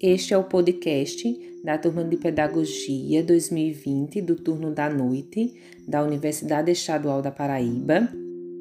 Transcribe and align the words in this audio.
Este 0.00 0.32
é 0.32 0.38
o 0.38 0.44
podcast 0.44 1.60
da 1.64 1.76
turma 1.76 2.04
de 2.04 2.16
Pedagogia 2.16 3.20
2020 3.20 4.22
do 4.22 4.36
turno 4.36 4.70
da 4.72 4.88
noite 4.88 5.52
da 5.88 6.04
Universidade 6.04 6.70
Estadual 6.70 7.20
da 7.20 7.32
Paraíba. 7.32 8.08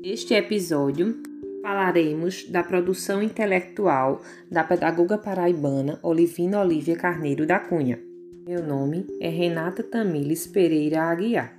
Neste 0.02 0.34
episódio 0.34 1.16
falaremos 1.62 2.50
da 2.50 2.64
produção 2.64 3.22
intelectual 3.22 4.20
da 4.50 4.64
pedagoga 4.64 5.16
paraibana 5.16 6.00
Olivina 6.02 6.60
Olívia 6.60 6.96
Carneiro 6.96 7.46
da 7.46 7.60
Cunha. 7.60 8.00
Meu 8.48 8.66
nome 8.66 9.06
é 9.22 9.30
Renata 9.30 9.84
Tamiles 9.84 10.48
Pereira 10.48 11.04
Aguiar. 11.04 11.56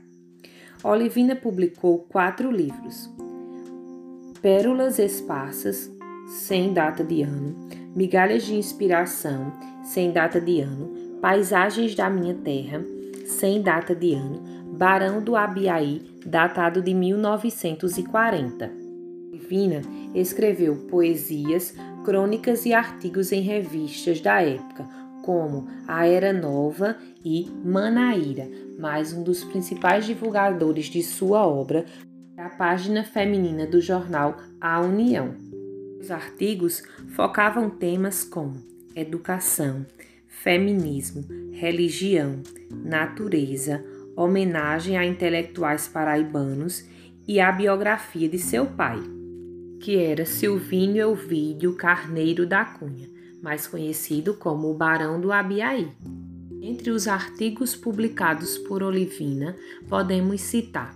Olivina 0.83 1.37
publicou 1.37 2.01
quatro 2.09 2.51
livros: 2.51 3.09
Pérolas 4.43 4.99
Esparsas, 4.99 5.89
sem 6.27 6.73
data 6.73 7.05
de 7.05 7.23
ano, 7.23 7.69
Migalhas 7.95 8.45
de 8.45 8.55
Inspiração, 8.55 9.53
sem 9.83 10.13
data 10.13 10.41
de 10.41 10.61
ano, 10.61 11.19
Paisagens 11.21 11.95
da 11.95 12.09
Minha 12.09 12.35
Terra, 12.35 12.85
sem 13.27 13.61
data 13.61 13.95
de 13.95 14.15
ano, 14.15 14.41
Barão 14.77 15.23
do 15.23 15.35
Abiaí, 15.35 16.03
datado 16.25 16.81
de 16.81 16.95
1940. 16.95 18.71
Divina 19.33 19.81
escreveu 20.15 20.77
poesias, 20.89 21.75
crônicas 22.05 22.65
e 22.67 22.73
artigos 22.73 23.33
em 23.33 23.41
revistas 23.41 24.21
da 24.21 24.41
época, 24.41 24.87
como 25.25 25.67
A 25.87 26.07
Era 26.07 26.33
Nova 26.33 26.97
e 27.25 27.51
Manaíra, 27.65 28.49
mas 28.79 29.13
um 29.13 29.23
dos 29.23 29.43
principais 29.45 30.07
divulgadores 30.07 30.87
de 30.87 31.03
sua 31.03 31.47
obra 31.47 31.85
a 32.39 32.49
página 32.51 33.03
feminina 33.03 33.67
do 33.67 33.81
jornal 33.81 34.37
A 34.61 34.81
União. 34.81 35.48
Os 36.01 36.11
artigos 36.11 36.83
focavam 37.15 37.69
temas 37.69 38.23
como 38.23 38.63
educação, 38.95 39.85
feminismo, 40.27 41.25
religião, 41.53 42.41
natureza, 42.71 43.85
homenagem 44.17 44.97
a 44.97 45.05
intelectuais 45.05 45.89
paraibanos 45.89 46.85
e 47.27 47.41
a 47.41 47.51
biografia 47.51 48.29
de 48.29 48.39
seu 48.39 48.67
pai, 48.67 49.01
que 49.81 49.97
era 49.97 50.25
Silvínio 50.25 51.11
Elvídio 51.11 51.75
Carneiro 51.75 52.47
da 52.47 52.65
Cunha, 52.65 53.09
mais 53.43 53.67
conhecido 53.67 54.35
como 54.35 54.71
o 54.71 54.75
Barão 54.75 55.21
do 55.21 55.33
Abiaí. 55.33 55.89
Entre 56.63 56.91
os 56.91 57.07
artigos 57.07 57.77
publicados 57.77 58.59
por 58.59 58.83
Olivina, 58.83 59.57
podemos 59.89 60.41
citar 60.41 60.95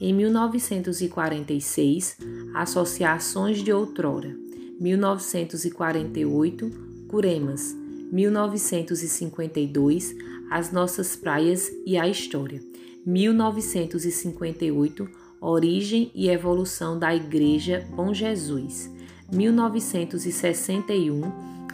em 0.00 0.12
1946, 0.12 2.16
Associações 2.54 3.62
de 3.62 3.72
Outrora, 3.72 4.36
1948, 4.80 6.70
Curemas, 7.08 7.76
1952, 8.10 10.16
As 10.50 10.72
Nossas 10.72 11.14
Praias 11.16 11.70
e 11.86 11.96
a 11.96 12.08
História, 12.08 12.60
1958, 13.06 15.08
Origem 15.40 16.10
e 16.14 16.28
Evolução 16.28 16.98
da 16.98 17.14
Igreja 17.14 17.86
Bom 17.90 18.12
Jesus, 18.14 18.90
1961, 19.32 21.22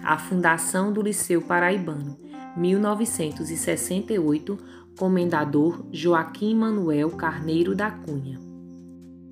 A 0.02 0.16
Fundação 0.16 0.90
do 0.92 1.02
Liceu 1.02 1.42
Paraibano, 1.42 2.16
1968, 2.56 4.58
Comendador 4.98 5.86
Joaquim 5.92 6.56
Manuel 6.56 7.12
Carneiro 7.12 7.72
da 7.72 7.88
Cunha. 7.88 8.40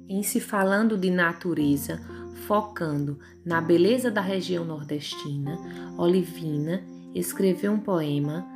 Em 0.08 0.22
se 0.22 0.38
falando 0.38 0.96
de 0.96 1.10
natureza, 1.10 2.00
focando 2.46 3.18
na 3.44 3.60
beleza 3.60 4.08
da 4.08 4.20
região 4.20 4.64
nordestina, 4.64 5.58
Olivina 5.98 6.84
escreveu 7.12 7.72
um 7.72 7.80
poema 7.80 8.46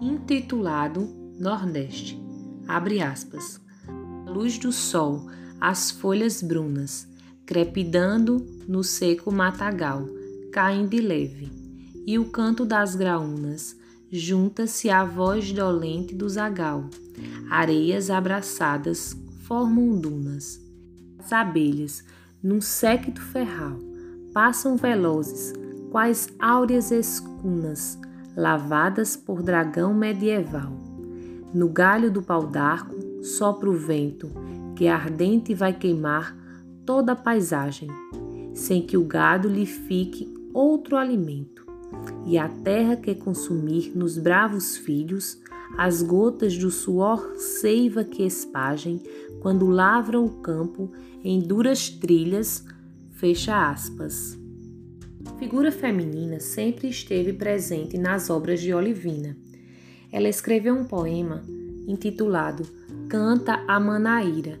intitulado 0.00 1.08
Nordeste. 1.36 2.16
Abre 2.68 3.02
aspas. 3.02 3.60
A 4.24 4.30
luz 4.30 4.56
do 4.56 4.70
sol, 4.70 5.26
as 5.60 5.90
folhas 5.90 6.40
brunas, 6.40 7.08
crepidando 7.44 8.46
no 8.68 8.84
seco 8.84 9.32
matagal, 9.32 10.08
caem 10.52 10.86
de 10.86 11.00
leve, 11.00 11.50
e 12.06 12.20
o 12.20 12.26
canto 12.26 12.64
das 12.64 12.94
graúnas 12.94 13.76
junta-se 14.16 14.88
à 14.88 15.04
voz 15.04 15.52
dolente 15.52 16.14
do 16.14 16.28
zagal. 16.28 16.84
Areias 17.50 18.10
abraçadas 18.10 19.16
formam 19.42 19.98
dunas. 19.98 20.60
As 21.18 21.32
abelhas, 21.32 22.04
num 22.42 22.60
séquito 22.60 23.20
ferral, 23.20 23.78
passam 24.32 24.76
velozes, 24.76 25.52
quais 25.90 26.28
áureas 26.38 26.90
escunas, 26.90 27.98
lavadas 28.36 29.16
por 29.16 29.42
dragão 29.42 29.92
medieval. 29.94 30.72
No 31.52 31.68
galho 31.68 32.10
do 32.10 32.22
pau 32.22 32.46
d'arco 32.46 32.94
sopra 33.22 33.68
o 33.68 33.76
vento, 33.76 34.30
que 34.76 34.86
ardente 34.86 35.54
vai 35.54 35.72
queimar 35.72 36.36
toda 36.84 37.12
a 37.12 37.16
paisagem, 37.16 37.88
sem 38.54 38.82
que 38.82 38.96
o 38.96 39.04
gado 39.04 39.48
lhe 39.48 39.66
fique 39.66 40.32
outro 40.52 40.96
alimento 40.96 41.65
e 42.26 42.36
a 42.36 42.48
terra 42.48 42.96
que 42.96 43.14
consumir 43.14 43.92
nos 43.94 44.18
bravos 44.18 44.76
filhos, 44.76 45.38
as 45.78 46.02
gotas 46.02 46.58
do 46.58 46.72
suor 46.72 47.36
seiva 47.36 48.02
que 48.02 48.24
espagem, 48.24 49.00
quando 49.40 49.68
lavram 49.68 50.24
o 50.24 50.40
campo 50.40 50.90
em 51.22 51.38
duras 51.38 51.88
trilhas, 51.88 52.64
fecha 53.12 53.70
aspas. 53.70 54.36
Figura 55.38 55.70
feminina 55.70 56.40
sempre 56.40 56.88
esteve 56.88 57.32
presente 57.32 57.96
nas 57.96 58.28
obras 58.28 58.60
de 58.60 58.74
Olivina. 58.74 59.36
Ela 60.10 60.28
escreveu 60.28 60.74
um 60.74 60.84
poema 60.84 61.44
intitulado 61.86 62.64
Canta 63.08 63.62
a 63.68 63.78
Manaíra, 63.78 64.58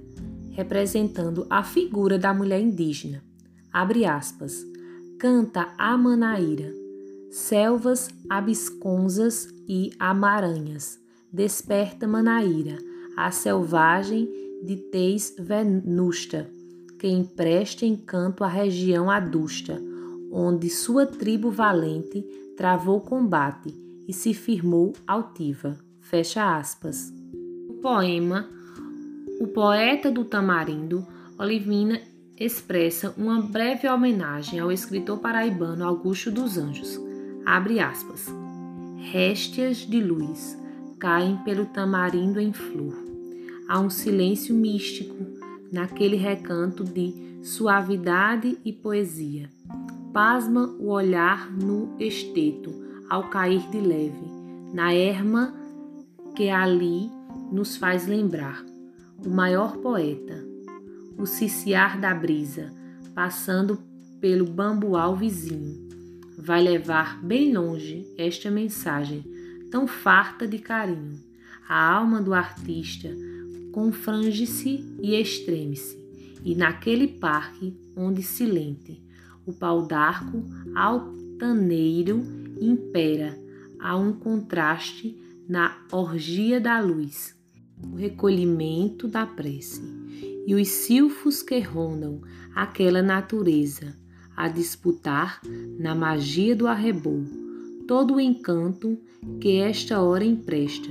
representando 0.52 1.46
a 1.50 1.64
figura 1.64 2.16
da 2.16 2.32
mulher 2.32 2.60
indígena. 2.60 3.24
Abre 3.72 4.04
aspas. 4.04 4.64
Canta 5.18 5.72
a 5.76 5.96
Manaíra 5.96 6.85
selvas 7.30 8.08
abisconzas 8.28 9.48
e 9.68 9.90
amaranhas. 9.98 10.98
Desperta 11.32 12.06
Manaíra, 12.06 12.78
a 13.16 13.30
selvagem 13.30 14.28
de 14.62 14.76
Teis 14.76 15.34
Venusta, 15.38 16.50
que 16.98 17.08
empresta 17.08 17.84
encanto 17.84 18.42
à 18.42 18.48
região 18.48 19.10
adusta, 19.10 19.80
onde 20.32 20.70
sua 20.70 21.06
tribo 21.06 21.50
valente 21.50 22.22
travou 22.56 23.00
combate 23.00 23.74
e 24.08 24.12
se 24.12 24.32
firmou 24.32 24.94
altiva. 25.06 25.76
Fecha 26.00 26.56
aspas. 26.56 27.12
O 27.68 27.74
poema 27.74 28.48
O 29.40 29.46
Poeta 29.46 30.10
do 30.10 30.24
Tamarindo, 30.24 31.06
Olivina 31.38 32.00
expressa 32.38 33.14
uma 33.16 33.40
breve 33.42 33.88
homenagem 33.88 34.58
ao 34.58 34.72
escritor 34.72 35.18
paraibano 35.18 35.84
Augusto 35.84 36.30
dos 36.30 36.56
Anjos, 36.56 36.98
Abre 37.46 37.78
aspas. 37.78 38.26
Réstias 39.12 39.76
de 39.76 40.02
luz 40.02 40.58
caem 40.98 41.36
pelo 41.44 41.64
tamarindo 41.66 42.40
em 42.40 42.52
flor. 42.52 42.96
Há 43.68 43.78
um 43.78 43.88
silêncio 43.88 44.52
místico 44.52 45.14
naquele 45.70 46.16
recanto 46.16 46.82
de 46.82 47.38
suavidade 47.44 48.58
e 48.64 48.72
poesia. 48.72 49.48
Pasma 50.12 50.74
o 50.80 50.88
olhar 50.88 51.48
no 51.52 51.94
esteto 52.00 52.74
ao 53.08 53.30
cair 53.30 53.70
de 53.70 53.78
leve, 53.78 54.26
na 54.74 54.92
erma 54.92 55.54
que 56.34 56.50
ali 56.50 57.08
nos 57.52 57.76
faz 57.76 58.08
lembrar 58.08 58.64
o 59.24 59.30
maior 59.30 59.76
poeta, 59.76 60.44
o 61.16 61.24
ciciar 61.24 62.00
da 62.00 62.12
brisa, 62.12 62.72
passando 63.14 63.78
pelo 64.20 64.46
bambual 64.46 65.14
vizinho 65.14 65.85
vai 66.36 66.62
levar 66.62 67.22
bem 67.22 67.52
longe 67.52 68.06
esta 68.18 68.50
mensagem 68.50 69.24
tão 69.70 69.86
farta 69.86 70.46
de 70.46 70.58
carinho. 70.58 71.18
A 71.68 71.94
alma 71.94 72.20
do 72.20 72.32
artista 72.32 73.08
confrange-se 73.72 74.84
e 75.02 75.14
extreme-se, 75.14 75.98
e 76.44 76.54
naquele 76.54 77.08
parque 77.08 77.76
onde 77.96 78.22
silente 78.22 79.02
o 79.44 79.52
pau 79.52 79.86
d'arco 79.86 80.44
altaneiro 80.74 82.22
impera, 82.60 83.38
há 83.78 83.96
um 83.96 84.12
contraste 84.12 85.16
na 85.48 85.76
orgia 85.92 86.60
da 86.60 86.80
luz, 86.80 87.36
o 87.82 87.96
recolhimento 87.96 89.06
da 89.06 89.26
prece 89.26 89.82
e 90.46 90.54
os 90.54 90.68
silfos 90.68 91.42
que 91.42 91.60
rondam 91.60 92.20
aquela 92.54 93.02
natureza 93.02 93.94
a 94.36 94.48
disputar 94.48 95.40
na 95.78 95.94
magia 95.94 96.54
do 96.54 96.66
arrebol 96.66 97.24
todo 97.86 98.14
o 98.14 98.20
encanto 98.20 98.98
que 99.40 99.58
esta 99.58 100.00
hora 100.00 100.24
empresta. 100.24 100.90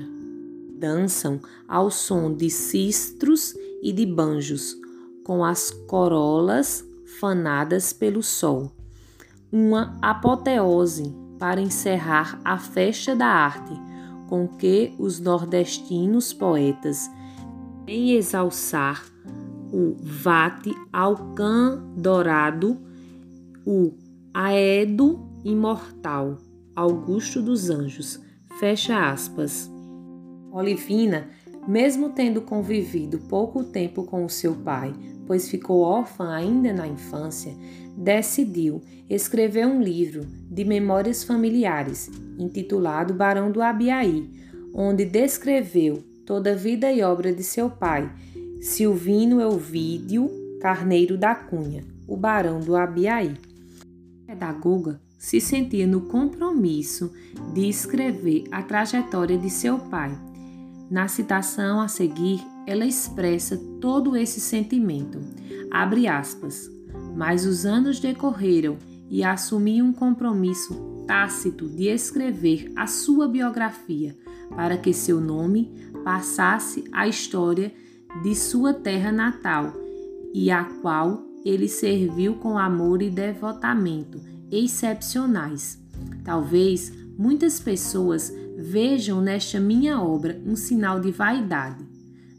Dançam 0.78 1.40
ao 1.68 1.92
som 1.92 2.34
de 2.34 2.50
cistros 2.50 3.54
e 3.82 3.92
de 3.92 4.06
banjos, 4.06 4.76
com 5.24 5.44
as 5.44 5.72
corolas 5.72 6.86
fanadas 7.20 7.94
pelo 7.94 8.22
sol. 8.24 8.72
Uma 9.52 9.98
apoteose 10.02 11.14
para 11.40 11.62
encerrar 11.62 12.40
a 12.44 12.58
festa 12.58 13.16
da 13.16 13.28
arte, 13.28 13.74
com 14.28 14.48
que 14.48 14.94
os 14.98 15.20
nordestinos 15.20 16.34
poetas 16.34 17.10
em 17.88 18.14
exalçar 18.14 19.06
o 19.72 19.96
vate 20.02 20.74
alcan 20.92 21.84
dourado, 21.96 22.78
o 23.66 23.94
aedo 24.34 25.28
imortal, 25.44 26.38
Augusto 26.76 27.42
dos 27.42 27.70
Anjos. 27.70 28.22
Fecha 28.60 29.12
aspas. 29.12 29.70
Olivina, 30.52 31.28
mesmo 31.68 32.12
tendo 32.12 32.42
convivido 32.42 33.18
pouco 33.28 33.64
tempo 33.64 34.04
com 34.04 34.24
o 34.24 34.30
seu 34.30 34.54
pai, 34.54 34.94
pois 35.26 35.50
ficou 35.50 35.82
órfã 35.82 36.30
ainda 36.30 36.72
na 36.72 36.88
infância, 36.88 37.54
decidiu 37.98 38.82
escrever 39.10 39.66
um 39.66 39.82
livro 39.82 40.26
de 40.50 40.64
memórias 40.64 41.24
familiares, 41.24 42.10
intitulado 42.38 43.14
Barão 43.14 43.52
do 43.52 43.62
Abiaí, 43.62 44.30
onde 44.74 45.06
descreveu 45.06 46.04
toda 46.26 46.52
a 46.52 46.56
vida 46.56 46.92
e 46.92 47.02
obra 47.02 47.34
de 47.34 47.44
seu 47.44 47.70
pai, 47.70 48.12
Silvino 48.62 49.42
Elvídio 49.42 50.30
Carneiro 50.62 51.18
da 51.18 51.36
Cunha, 51.36 51.84
o 52.08 52.16
Barão 52.16 52.60
do 52.60 52.76
Abiaí. 52.76 53.34
Pedagoga 54.26 55.00
se 55.18 55.40
sentia 55.40 55.86
no 55.86 56.02
compromisso 56.02 57.12
de 57.54 57.68
escrever 57.68 58.46
a 58.52 58.62
trajetória 58.62 59.38
de 59.38 59.50
seu 59.50 59.78
pai. 59.78 60.18
Na 60.90 61.08
citação 61.08 61.80
a 61.80 61.88
seguir, 61.88 62.42
ela 62.68 62.86
expressa 62.86 63.58
todo 63.80 64.16
esse 64.16 64.40
sentimento. 64.40 65.20
Abre 65.72 66.08
aspas. 66.08 66.70
Mas 67.16 67.46
os 67.46 67.66
anos 67.66 68.00
decorreram 68.00 68.78
e 69.10 69.24
assumi 69.24 69.82
um 69.82 69.94
compromisso 69.94 71.04
tácito 71.08 71.70
de 71.70 71.88
escrever 71.88 72.72
a 72.76 72.88
sua 72.88 73.28
biografia 73.28 74.18
para 74.50 74.78
que 74.78 74.94
seu 74.94 75.22
nome 75.22 75.72
passasse 76.04 76.84
à 76.92 77.08
história 77.08 77.74
de 78.24 78.36
sua 78.36 78.74
terra 78.74 79.12
natal 79.12 79.74
e 80.34 80.52
a 80.52 80.64
qual 80.64 81.24
ele 81.46 81.70
serviu 81.70 82.34
com 82.36 82.58
amor 82.58 83.04
e 83.04 83.10
devotamento 83.10 84.20
excepcionais. 84.52 85.80
Talvez 86.24 86.92
muitas 87.18 87.60
pessoas 87.60 88.34
vejam 88.58 89.22
nesta 89.22 89.60
minha 89.60 90.02
obra 90.02 90.42
um 90.46 90.56
sinal 90.56 91.00
de 91.00 91.12
vaidade. 91.12 91.86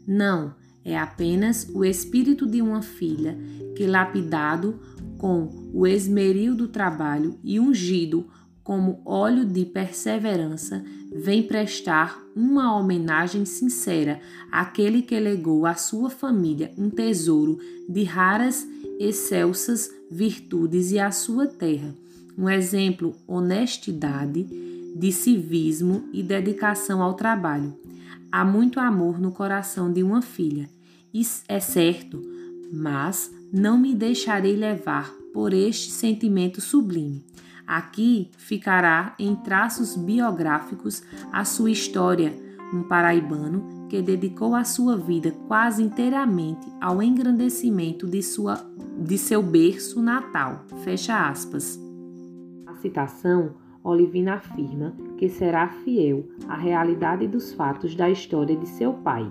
Não, 0.05 0.53
é 0.83 0.97
apenas 0.97 1.69
o 1.73 1.85
espírito 1.85 2.45
de 2.45 2.61
uma 2.61 2.81
filha 2.81 3.37
que, 3.75 3.85
lapidado 3.85 4.79
com 5.17 5.69
o 5.73 5.87
esmeril 5.87 6.55
do 6.55 6.67
trabalho 6.67 7.39
e 7.43 7.59
ungido 7.59 8.27
como 8.63 9.01
óleo 9.05 9.45
de 9.45 9.65
perseverança, 9.65 10.83
vem 11.17 11.41
prestar 11.41 12.23
uma 12.35 12.77
homenagem 12.77 13.43
sincera 13.43 14.21
àquele 14.51 15.01
que 15.01 15.19
legou 15.19 15.65
à 15.65 15.73
sua 15.73 16.09
família 16.09 16.71
um 16.77 16.89
tesouro 16.89 17.57
de 17.89 18.03
raras 18.03 18.67
excelsas 18.99 19.89
virtudes 20.11 20.91
e 20.91 20.99
à 20.99 21.11
sua 21.11 21.47
terra, 21.47 21.93
um 22.37 22.47
exemplo 22.47 23.15
honestidade, 23.27 24.43
de 24.95 25.11
civismo 25.11 26.07
e 26.11 26.23
dedicação 26.23 27.01
ao 27.01 27.13
trabalho. 27.13 27.75
Há 28.31 28.43
muito 28.45 28.79
amor 28.79 29.19
no 29.19 29.31
coração 29.31 29.91
de 29.91 30.03
uma 30.03 30.21
filha, 30.21 30.69
isso 31.13 31.43
é 31.47 31.59
certo, 31.59 32.21
mas 32.71 33.31
não 33.51 33.77
me 33.77 33.95
deixarei 33.95 34.55
levar 34.55 35.11
por 35.33 35.53
este 35.53 35.91
sentimento 35.91 36.61
sublime. 36.61 37.23
Aqui 37.67 38.31
ficará 38.37 39.13
em 39.19 39.35
traços 39.35 39.97
biográficos 39.97 41.03
a 41.33 41.43
sua 41.43 41.69
história, 41.69 42.33
um 42.73 42.83
paraibano 42.83 43.87
que 43.89 44.01
dedicou 44.01 44.55
a 44.55 44.63
sua 44.63 44.95
vida 44.95 45.31
quase 45.47 45.83
inteiramente 45.83 46.65
ao 46.79 47.03
engrandecimento 47.03 48.07
de, 48.07 48.23
sua, 48.23 48.55
de 48.97 49.17
seu 49.17 49.43
berço 49.43 50.01
natal. 50.01 50.65
Fecha 50.83 51.27
aspas. 51.27 51.77
A 52.65 52.75
citação, 52.75 53.55
Olivina 53.83 54.35
afirma 54.35 54.93
que 55.17 55.29
será 55.29 55.67
fiel 55.67 56.27
à 56.47 56.55
realidade 56.55 57.27
dos 57.27 57.53
fatos 57.53 57.95
da 57.95 58.09
história 58.09 58.55
de 58.55 58.67
seu 58.67 58.93
pai. 58.93 59.29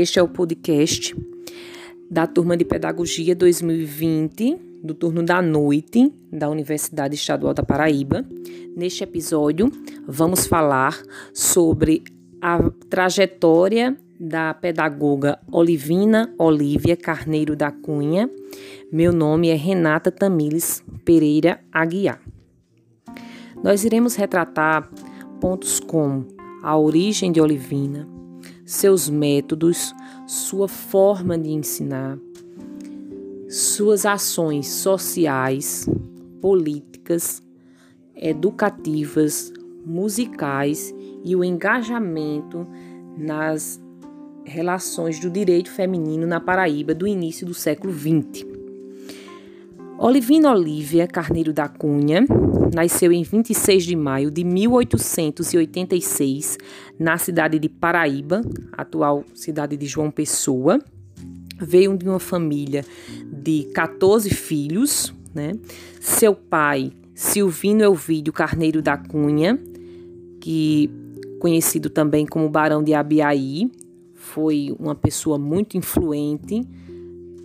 Este 0.00 0.20
é 0.20 0.22
o 0.22 0.28
podcast 0.28 1.12
da 2.08 2.24
turma 2.24 2.56
de 2.56 2.64
Pedagogia 2.64 3.34
2020, 3.34 4.56
do 4.80 4.94
turno 4.94 5.24
da 5.24 5.42
noite 5.42 6.14
da 6.32 6.48
Universidade 6.48 7.16
Estadual 7.16 7.52
da 7.52 7.64
Paraíba. 7.64 8.24
Neste 8.76 9.02
episódio, 9.02 9.68
vamos 10.06 10.46
falar 10.46 11.02
sobre 11.34 12.04
a 12.40 12.70
trajetória 12.88 13.98
da 14.20 14.54
pedagoga 14.54 15.40
Olivina 15.50 16.32
Olívia 16.38 16.96
Carneiro 16.96 17.56
da 17.56 17.72
Cunha. 17.72 18.30
Meu 18.92 19.12
nome 19.12 19.48
é 19.48 19.54
Renata 19.56 20.12
Tamiles 20.12 20.80
Pereira 21.04 21.58
Aguiar. 21.72 22.20
Nós 23.64 23.84
iremos 23.84 24.14
retratar 24.14 24.88
pontos 25.40 25.80
como 25.80 26.24
a 26.62 26.78
origem 26.78 27.32
de 27.32 27.40
Olivina, 27.40 28.17
seus 28.68 29.08
métodos, 29.08 29.94
sua 30.26 30.68
forma 30.68 31.38
de 31.38 31.48
ensinar, 31.48 32.18
suas 33.48 34.04
ações 34.04 34.68
sociais, 34.68 35.88
políticas, 36.38 37.40
educativas, 38.14 39.50
musicais 39.86 40.94
e 41.24 41.34
o 41.34 41.42
engajamento 41.42 42.66
nas 43.16 43.82
relações 44.44 45.18
do 45.18 45.30
direito 45.30 45.70
feminino 45.70 46.26
na 46.26 46.38
Paraíba 46.38 46.94
do 46.94 47.06
início 47.06 47.46
do 47.46 47.54
século 47.54 47.90
XX. 47.90 48.57
Olivina 50.00 50.52
Olívia 50.52 51.08
Carneiro 51.08 51.52
da 51.52 51.68
Cunha 51.68 52.24
nasceu 52.72 53.10
em 53.10 53.24
26 53.24 53.84
de 53.84 53.96
maio 53.96 54.30
de 54.30 54.44
1886 54.44 56.56
na 56.96 57.18
cidade 57.18 57.58
de 57.58 57.68
Paraíba, 57.68 58.40
atual 58.72 59.24
cidade 59.34 59.76
de 59.76 59.86
João 59.86 60.08
Pessoa. 60.08 60.78
Veio 61.60 61.98
de 61.98 62.08
uma 62.08 62.20
família 62.20 62.84
de 63.42 63.64
14 63.74 64.30
filhos, 64.30 65.12
né? 65.34 65.54
Seu 66.00 66.32
pai, 66.32 66.92
Silvino 67.12 67.82
Elvídio 67.82 68.32
Carneiro 68.32 68.80
da 68.80 68.96
Cunha, 68.96 69.58
que 70.40 70.88
conhecido 71.40 71.90
também 71.90 72.24
como 72.24 72.48
Barão 72.48 72.84
de 72.84 72.94
Abiaí, 72.94 73.68
foi 74.14 74.72
uma 74.78 74.94
pessoa 74.94 75.40
muito 75.40 75.76
influente 75.76 76.64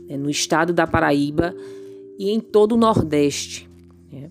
né, 0.07 0.17
no 0.17 0.29
estado 0.29 0.71
da 0.71 0.85
Paraíba 0.85 1.55
e 2.17 2.31
em 2.31 2.39
todo 2.39 2.73
o 2.73 2.77
Nordeste. 2.77 3.69
Né? 4.11 4.29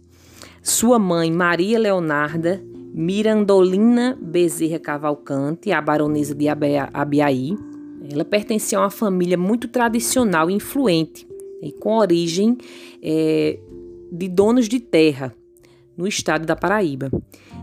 Sua 0.62 0.99
mãe, 0.99 1.31
Maria 1.31 1.79
Leonarda 1.79 2.62
Mirandolina 2.95 4.19
Bezerra 4.21 4.79
Cavalcante, 4.79 5.73
a 5.73 5.81
baronesa 5.81 6.35
de 6.35 6.47
Abiaí, 6.49 7.57
ela 8.11 8.25
pertencia 8.25 8.77
a 8.77 8.83
uma 8.83 8.91
família 8.91 9.39
muito 9.39 9.67
tradicional 9.67 10.51
e 10.51 10.55
influente, 10.55 11.27
e 11.62 11.73
com 11.73 11.97
origem 11.97 12.59
é, 13.03 13.59
de 14.11 14.29
donos 14.29 14.69
de 14.69 14.79
terra 14.79 15.35
no 15.97 16.07
estado 16.07 16.45
da 16.45 16.55
Paraíba. 16.55 17.11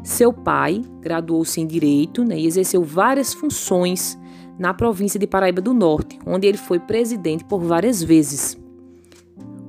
Seu 0.03 0.33
pai 0.33 0.81
graduou-se 0.99 1.61
em 1.61 1.67
Direito 1.67 2.23
né, 2.23 2.39
e 2.39 2.47
exerceu 2.47 2.83
várias 2.83 3.31
funções 3.31 4.17
na 4.57 4.73
província 4.73 5.19
de 5.19 5.27
Paraíba 5.27 5.61
do 5.61 5.73
Norte, 5.73 6.17
onde 6.25 6.47
ele 6.47 6.57
foi 6.57 6.79
presidente 6.79 7.45
por 7.45 7.61
várias 7.61 8.01
vezes 8.01 8.57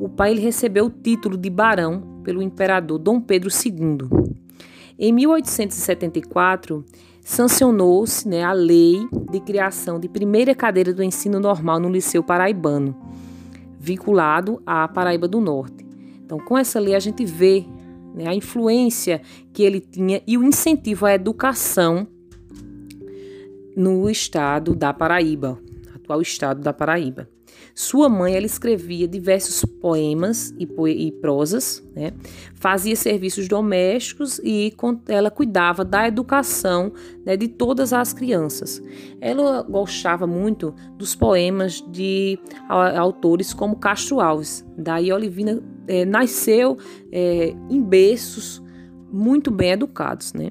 o 0.00 0.09
pai 0.09 0.30
ele 0.33 0.40
recebeu 0.40 0.87
o 0.87 0.90
título 0.90 1.37
de 1.37 1.50
barão 1.50 2.23
pelo 2.25 2.40
imperador 2.40 2.99
Dom 2.99 3.21
Pedro 3.21 3.50
II. 3.50 4.09
Em 4.99 5.12
1874, 5.12 6.83
sancionou-se 7.23 8.26
né, 8.26 8.42
a 8.42 8.52
lei 8.52 9.07
de 9.30 9.40
criação 9.40 10.00
de 10.00 10.09
primeira 10.09 10.54
cadeira 10.54 10.95
do 10.95 11.02
ensino 11.02 11.38
normal 11.38 11.78
no 11.78 11.90
Liceu 11.90 12.23
Paraibano, 12.23 12.97
vinculado 13.78 14.62
à 14.64 14.88
Paraíba 14.88 15.28
do 15.28 15.38
Norte. 15.38 15.87
Então, 16.25 16.38
com 16.38 16.57
essa 16.57 16.80
lei, 16.80 16.95
a 16.95 17.00
gente 17.00 17.25
vê 17.26 17.66
né, 18.14 18.26
a 18.26 18.35
influência 18.35 19.21
que 19.52 19.62
ele 19.62 19.80
tinha 19.80 20.23
e 20.26 20.38
o 20.38 20.42
incentivo 20.42 21.04
à 21.04 21.12
educação 21.12 22.09
no 23.76 24.09
estado 24.09 24.75
da 24.75 24.95
Paraíba, 24.95 25.59
atual 25.95 26.23
estado 26.23 26.62
da 26.62 26.73
Paraíba. 26.73 27.28
Sua 27.74 28.08
mãe 28.08 28.34
ela 28.34 28.46
escrevia 28.46 29.06
diversos 29.06 29.64
poemas 29.64 30.54
e, 30.58 30.68
e 30.88 31.12
prosas, 31.12 31.82
né? 31.94 32.12
fazia 32.54 32.94
serviços 32.96 33.48
domésticos 33.48 34.40
e 34.44 34.74
ela 35.08 35.30
cuidava 35.30 35.84
da 35.84 36.06
educação 36.06 36.92
né, 37.24 37.36
de 37.36 37.48
todas 37.48 37.92
as 37.92 38.12
crianças. 38.12 38.82
Ela 39.20 39.62
gostava 39.62 40.26
muito 40.26 40.74
dos 40.96 41.14
poemas 41.14 41.82
de 41.90 42.38
autores 42.68 43.54
como 43.54 43.76
Castro 43.76 44.20
Alves. 44.20 44.64
Daí 44.76 45.12
Olivina 45.12 45.62
é, 45.86 46.04
nasceu 46.04 46.76
é, 47.10 47.54
em 47.68 47.82
berços 47.82 48.62
muito 49.12 49.50
bem 49.50 49.72
educados. 49.72 50.32
Né? 50.32 50.50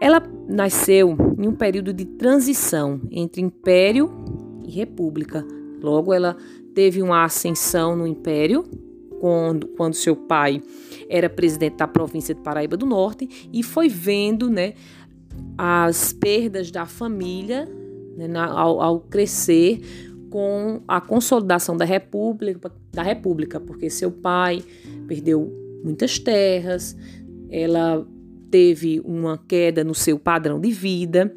Ela 0.00 0.22
nasceu 0.48 1.16
em 1.38 1.48
um 1.48 1.54
período 1.54 1.92
de 1.92 2.04
transição 2.04 3.00
entre 3.10 3.40
império 3.40 4.10
e 4.64 4.70
república. 4.70 5.44
Logo, 5.84 6.12
ela 6.12 6.36
teve 6.74 7.02
uma 7.02 7.24
ascensão 7.24 7.94
no 7.94 8.06
império, 8.06 8.64
quando, 9.20 9.68
quando 9.68 9.94
seu 9.94 10.16
pai 10.16 10.62
era 11.08 11.28
presidente 11.28 11.76
da 11.76 11.86
província 11.86 12.34
de 12.34 12.40
Paraíba 12.40 12.76
do 12.76 12.86
Norte, 12.86 13.48
e 13.52 13.62
foi 13.62 13.88
vendo 13.88 14.50
né, 14.50 14.74
as 15.56 16.12
perdas 16.12 16.70
da 16.70 16.86
família 16.86 17.68
né, 18.16 18.26
na, 18.26 18.46
ao, 18.46 18.80
ao 18.80 19.00
crescer 19.00 19.80
com 20.30 20.82
a 20.88 21.00
consolidação 21.00 21.76
da 21.76 21.84
república, 21.84 22.72
da 22.92 23.02
república, 23.02 23.60
porque 23.60 23.88
seu 23.88 24.10
pai 24.10 24.64
perdeu 25.06 25.52
muitas 25.84 26.18
terras, 26.18 26.96
ela 27.50 28.04
teve 28.50 29.00
uma 29.04 29.38
queda 29.38 29.84
no 29.84 29.94
seu 29.94 30.18
padrão 30.18 30.58
de 30.58 30.72
vida. 30.72 31.32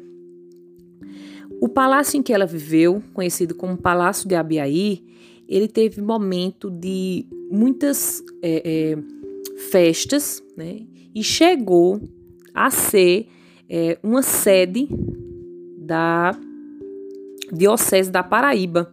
O 1.60 1.68
palácio 1.68 2.18
em 2.18 2.22
que 2.22 2.32
ela 2.32 2.46
viveu, 2.46 3.02
conhecido 3.12 3.54
como 3.54 3.76
Palácio 3.76 4.28
de 4.28 4.34
Abiaí, 4.34 5.02
ele 5.48 5.66
teve 5.66 6.00
momento 6.00 6.70
de 6.70 7.26
muitas 7.50 8.22
é, 8.42 8.62
é, 8.64 8.98
festas, 9.70 10.42
né? 10.56 10.80
E 11.14 11.22
chegou 11.24 12.00
a 12.54 12.70
ser 12.70 13.26
é, 13.68 13.98
uma 14.02 14.22
sede 14.22 14.88
da 15.78 16.38
Diocese 17.52 18.10
da 18.10 18.22
Paraíba 18.22 18.92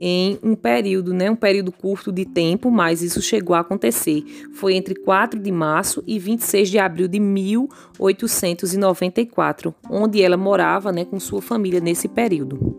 em 0.00 0.38
um 0.42 0.54
período, 0.54 1.12
né, 1.14 1.30
um 1.30 1.36
período 1.36 1.70
curto 1.72 2.12
de 2.12 2.24
tempo, 2.24 2.70
mas 2.70 3.02
isso 3.02 3.20
chegou 3.22 3.56
a 3.56 3.60
acontecer. 3.60 4.22
Foi 4.54 4.74
entre 4.74 4.94
4 4.94 5.40
de 5.40 5.50
março 5.50 6.04
e 6.06 6.18
26 6.18 6.70
de 6.70 6.78
abril 6.78 7.08
de 7.08 7.18
1894, 7.18 9.74
onde 9.90 10.22
ela 10.22 10.36
morava, 10.36 10.92
né, 10.92 11.02
com 11.04 11.18
sua 11.18 11.40
família 11.40 11.80
nesse 11.80 12.08
período. 12.08 12.76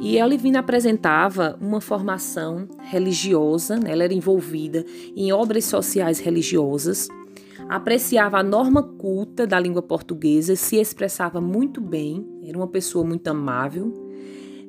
E 0.00 0.20
Olivina 0.22 0.58
apresentava 0.58 1.56
uma 1.60 1.80
formação 1.80 2.66
religiosa, 2.82 3.76
né, 3.76 3.92
ela 3.92 4.02
era 4.04 4.12
envolvida 4.12 4.84
em 5.16 5.32
obras 5.32 5.64
sociais 5.64 6.18
religiosas, 6.18 7.08
apreciava 7.68 8.38
a 8.38 8.42
norma 8.42 8.82
culta 8.82 9.46
da 9.46 9.58
língua 9.58 9.80
portuguesa, 9.80 10.54
se 10.54 10.76
expressava 10.76 11.40
muito 11.40 11.80
bem, 11.80 12.22
era 12.44 12.58
uma 12.58 12.68
pessoa 12.68 13.02
muito 13.04 13.26
amável 13.28 14.05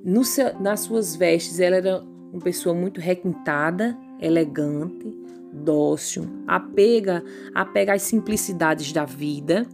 no, 0.08 0.22
nas 0.62 0.80
suas 0.80 1.18
vestes, 1.18 1.60
ela 1.60 1.76
era 1.76 2.02
uma 2.32 2.42
pessoa 2.42 2.74
muito 2.74 3.02
requintada, 3.02 3.98
elegante, 4.22 5.14
dócil, 5.52 6.24
apega, 6.48 7.22
apega 7.54 7.94
às 7.94 8.04
simplicidades 8.04 8.94
da 8.94 9.04
vida. 9.04 9.66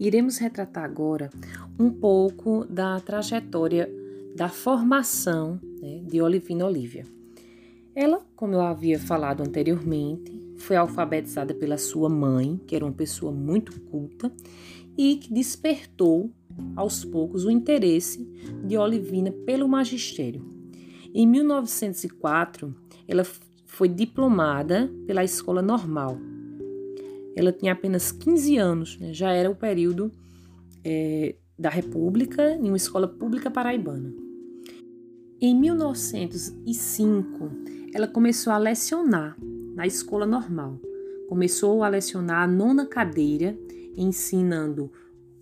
Iremos 0.00 0.38
retratar 0.38 0.84
agora 0.84 1.30
um 1.78 1.90
pouco 1.90 2.64
da 2.68 2.98
trajetória 2.98 3.88
da 4.34 4.48
formação 4.48 5.60
né, 5.80 6.02
de 6.04 6.20
Olivina 6.20 6.66
Olívia. 6.66 7.04
Ela, 7.94 8.20
como 8.34 8.54
eu 8.54 8.60
havia 8.60 8.98
falado 8.98 9.42
anteriormente, 9.42 10.42
foi 10.58 10.74
alfabetizada 10.74 11.54
pela 11.54 11.78
sua 11.78 12.08
mãe, 12.08 12.60
que 12.66 12.74
era 12.74 12.84
uma 12.84 12.92
pessoa 12.92 13.30
muito 13.30 13.80
culta 13.82 14.30
e 14.98 15.16
que 15.16 15.32
despertou 15.32 16.30
aos 16.74 17.04
poucos, 17.04 17.44
o 17.44 17.50
interesse 17.50 18.24
de 18.64 18.76
Olivina 18.76 19.32
pelo 19.44 19.68
magistério. 19.68 20.44
Em 21.14 21.26
1904, 21.26 22.74
ela 23.08 23.24
foi 23.64 23.88
diplomada 23.88 24.90
pela 25.06 25.24
Escola 25.24 25.62
Normal. 25.62 26.18
Ela 27.34 27.52
tinha 27.52 27.72
apenas 27.72 28.12
15 28.12 28.56
anos, 28.56 28.98
né? 28.98 29.12
já 29.12 29.32
era 29.32 29.50
o 29.50 29.54
período 29.54 30.10
é, 30.84 31.34
da 31.58 31.68
República 31.68 32.52
em 32.52 32.68
uma 32.68 32.76
escola 32.76 33.08
pública 33.08 33.50
paraibana. 33.50 34.12
Em 35.40 35.54
1905, 35.54 37.50
ela 37.92 38.06
começou 38.06 38.52
a 38.52 38.58
lecionar 38.58 39.36
na 39.74 39.86
escola 39.86 40.24
normal. 40.26 40.80
Começou 41.28 41.82
a 41.82 41.88
lecionar 41.88 42.42
a 42.42 42.46
nona 42.46 42.86
cadeira, 42.86 43.56
ensinando 43.96 44.90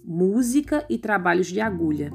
música 0.05 0.85
e 0.89 0.99
trabalhos 0.99 1.47
de 1.47 1.61
agulha. 1.61 2.13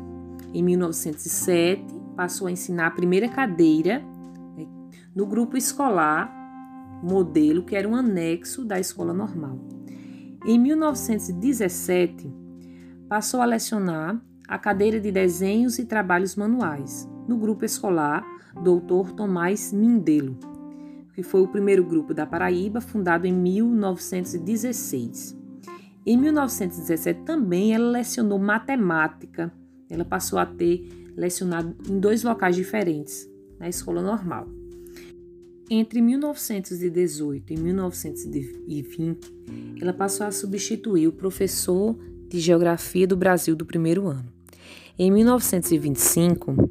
Em 0.53 0.63
1907, 0.63 1.83
passou 2.15 2.47
a 2.47 2.51
ensinar 2.51 2.87
a 2.87 2.91
primeira 2.91 3.29
cadeira 3.29 3.99
né, 4.55 4.67
no 5.15 5.25
grupo 5.25 5.57
escolar 5.57 6.37
modelo, 7.01 7.63
que 7.63 7.75
era 7.75 7.87
um 7.87 7.95
anexo 7.95 8.65
da 8.65 8.79
escola 8.79 9.13
normal. 9.13 9.59
Em 10.45 10.59
1917, 10.59 12.31
passou 13.07 13.41
a 13.41 13.45
lecionar 13.45 14.21
a 14.47 14.57
cadeira 14.57 14.99
de 14.99 15.11
desenhos 15.11 15.77
e 15.79 15.85
trabalhos 15.85 16.35
manuais 16.35 17.07
no 17.27 17.37
grupo 17.37 17.63
escolar 17.63 18.25
Dr. 18.55 19.13
Tomás 19.15 19.71
Mindelo, 19.71 20.37
que 21.13 21.23
foi 21.23 21.41
o 21.41 21.47
primeiro 21.47 21.83
grupo 21.83 22.13
da 22.13 22.25
Paraíba, 22.25 22.81
fundado 22.81 23.27
em 23.27 23.33
1916. 23.33 25.38
Em 26.05 26.17
1917 26.17 27.21
também 27.21 27.73
ela 27.73 27.91
lecionou 27.91 28.39
matemática. 28.39 29.51
Ela 29.89 30.05
passou 30.05 30.39
a 30.39 30.45
ter 30.45 30.87
lecionado 31.15 31.75
em 31.87 31.99
dois 31.99 32.23
locais 32.23 32.55
diferentes, 32.55 33.29
na 33.59 33.67
escola 33.67 34.01
normal. 34.01 34.47
Entre 35.69 36.01
1918 36.01 37.53
e 37.53 37.57
1920, 37.57 39.19
ela 39.79 39.93
passou 39.93 40.25
a 40.25 40.31
substituir 40.31 41.07
o 41.07 41.11
professor 41.11 41.95
de 42.27 42.39
Geografia 42.39 43.05
do 43.05 43.15
Brasil 43.15 43.55
do 43.55 43.65
primeiro 43.65 44.07
ano. 44.07 44.25
Em 44.97 45.11
1925, 45.11 46.69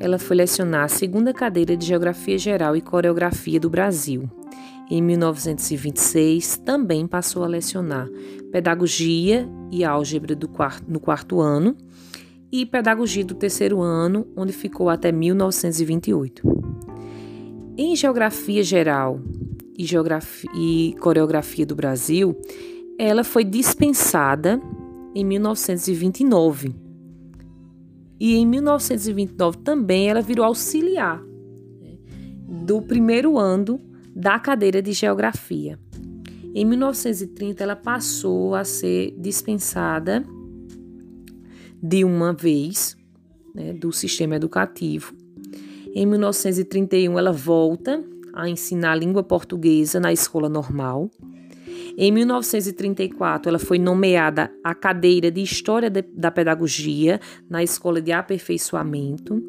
ela 0.00 0.18
foi 0.18 0.36
lecionar 0.36 0.84
a 0.84 0.88
segunda 0.88 1.32
cadeira 1.32 1.76
de 1.76 1.86
Geografia 1.86 2.36
Geral 2.36 2.74
e 2.74 2.80
Coreografia 2.80 3.60
do 3.60 3.70
Brasil. 3.70 4.28
Em 4.90 5.00
1926, 5.00 6.58
também 6.58 7.06
passou 7.06 7.44
a 7.44 7.46
lecionar 7.46 8.08
Pedagogia 8.54 9.48
e 9.68 9.82
Álgebra 9.82 10.36
quarto, 10.46 10.88
no 10.88 11.00
quarto 11.00 11.40
ano 11.40 11.76
e 12.52 12.64
Pedagogia 12.64 13.24
do 13.24 13.34
terceiro 13.34 13.82
ano, 13.82 14.28
onde 14.36 14.52
ficou 14.52 14.88
até 14.88 15.10
1928. 15.10 16.40
Em 17.76 17.96
Geografia 17.96 18.62
Geral 18.62 19.20
e, 19.76 19.84
Geografia, 19.84 20.48
e 20.54 20.94
Coreografia 21.00 21.66
do 21.66 21.74
Brasil, 21.74 22.40
ela 22.96 23.24
foi 23.24 23.42
dispensada 23.42 24.62
em 25.16 25.24
1929. 25.24 26.76
E 28.20 28.36
em 28.36 28.46
1929 28.46 29.58
também 29.64 30.08
ela 30.08 30.22
virou 30.22 30.46
auxiliar 30.46 31.20
né, 31.80 31.98
do 32.48 32.80
primeiro 32.80 33.36
ano 33.36 33.80
da 34.14 34.38
cadeira 34.38 34.80
de 34.80 34.92
geografia. 34.92 35.76
Em 36.54 36.64
1930, 36.64 37.64
ela 37.64 37.74
passou 37.74 38.54
a 38.54 38.62
ser 38.62 39.12
dispensada 39.18 40.24
de 41.82 42.04
uma 42.04 42.32
vez 42.32 42.96
né, 43.52 43.72
do 43.72 43.90
sistema 43.92 44.36
educativo. 44.36 45.12
Em 45.92 46.06
1931, 46.06 47.18
ela 47.18 47.32
volta 47.32 48.02
a 48.32 48.48
ensinar 48.48 48.92
a 48.92 48.96
língua 48.96 49.22
portuguesa 49.22 49.98
na 49.98 50.12
escola 50.12 50.48
normal. 50.48 51.10
Em 51.96 52.10
1934, 52.12 53.48
ela 53.48 53.58
foi 53.58 53.78
nomeada 53.78 54.50
à 54.62 54.74
cadeira 54.74 55.30
de 55.30 55.40
História 55.40 55.90
da 55.90 56.30
Pedagogia 56.30 57.20
na 57.48 57.62
Escola 57.62 58.00
de 58.00 58.12
Aperfeiçoamento. 58.12 59.42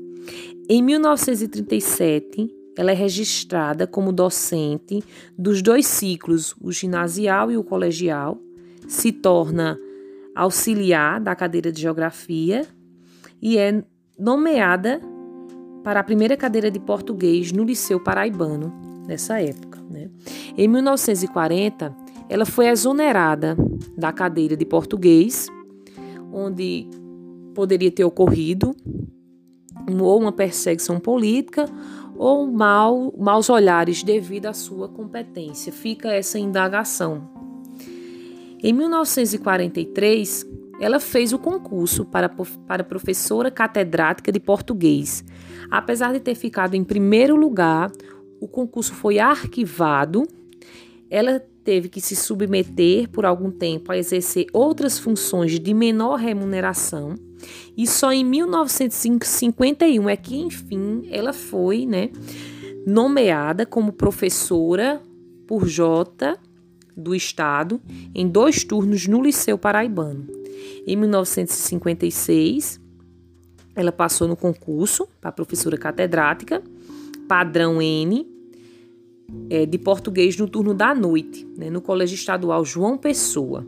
Em 0.67 0.81
1937, 0.81 2.64
ela 2.77 2.91
é 2.91 2.93
registrada 2.93 3.87
como 3.87 4.11
docente 4.11 5.03
dos 5.37 5.61
dois 5.61 5.87
ciclos, 5.87 6.55
o 6.61 6.71
ginasial 6.71 7.51
e 7.51 7.57
o 7.57 7.63
colegial, 7.63 8.37
se 8.87 9.11
torna 9.11 9.79
auxiliar 10.35 11.19
da 11.19 11.35
cadeira 11.35 11.71
de 11.71 11.81
geografia 11.81 12.65
e 13.41 13.57
é 13.57 13.83
nomeada 14.19 15.01
para 15.83 15.99
a 15.99 16.03
primeira 16.03 16.35
cadeira 16.35 16.69
de 16.69 16.79
português 16.79 17.51
no 17.51 17.63
Liceu 17.63 17.99
Paraibano 17.99 18.73
nessa 19.07 19.39
época. 19.39 19.79
Né? 19.89 20.09
Em 20.57 20.67
1940, 20.67 21.95
ela 22.27 22.45
foi 22.45 22.67
exonerada 22.67 23.55
da 23.97 24.11
cadeira 24.11 24.57
de 24.57 24.65
português, 24.65 25.47
onde 26.33 26.87
poderia 27.53 27.91
ter 27.91 28.03
ocorrido 28.03 28.75
ou 30.01 30.19
uma 30.19 30.31
perseguição 30.31 30.99
política 30.99 31.65
ou 32.17 32.47
mal, 32.47 33.13
maus 33.17 33.49
olhares 33.49 34.03
devido 34.03 34.45
à 34.45 34.53
sua 34.53 34.87
competência. 34.87 35.71
Fica 35.71 36.09
essa 36.09 36.39
indagação. 36.39 37.29
Em 38.63 38.73
1943, 38.73 40.45
ela 40.79 40.99
fez 40.99 41.31
o 41.33 41.39
concurso 41.39 42.05
para, 42.05 42.29
para 42.29 42.83
professora 42.83 43.51
catedrática 43.51 44.31
de 44.31 44.39
português. 44.39 45.23
Apesar 45.69 46.13
de 46.13 46.19
ter 46.19 46.35
ficado 46.35 46.75
em 46.75 46.83
primeiro 46.83 47.35
lugar, 47.35 47.91
o 48.39 48.47
concurso 48.47 48.93
foi 48.93 49.19
arquivado. 49.19 50.23
Ela 51.09 51.39
teve 51.63 51.89
que 51.89 52.01
se 52.01 52.15
submeter 52.15 53.09
por 53.09 53.25
algum 53.25 53.49
tempo 53.49 53.91
a 53.91 53.97
exercer 53.97 54.45
outras 54.53 54.99
funções 54.99 55.59
de 55.59 55.73
menor 55.73 56.15
remuneração. 56.15 57.15
E 57.77 57.85
só 57.85 58.11
em 58.11 58.23
1951 58.23 60.09
é 60.09 60.15
que, 60.15 60.35
enfim, 60.35 61.07
ela 61.11 61.33
foi 61.33 61.85
né, 61.85 62.09
nomeada 62.85 63.65
como 63.65 63.91
professora 63.91 65.01
por 65.47 65.67
Jota 65.67 66.39
do 66.95 67.13
Estado 67.13 67.81
em 68.13 68.27
dois 68.27 68.63
turnos 68.63 69.07
no 69.07 69.21
Liceu 69.21 69.57
Paraibano. 69.57 70.27
Em 70.87 70.95
1956, 70.95 72.79
ela 73.75 73.91
passou 73.91 74.27
no 74.27 74.35
concurso 74.37 75.07
para 75.19 75.31
professora 75.31 75.77
catedrática, 75.77 76.63
padrão 77.27 77.81
N, 77.81 78.25
é, 79.49 79.65
de 79.65 79.77
português 79.77 80.37
no 80.37 80.47
turno 80.47 80.73
da 80.73 80.93
noite, 80.93 81.45
né, 81.57 81.69
no 81.69 81.81
Colégio 81.81 82.15
Estadual 82.15 82.63
João 82.63 82.97
Pessoa. 82.97 83.65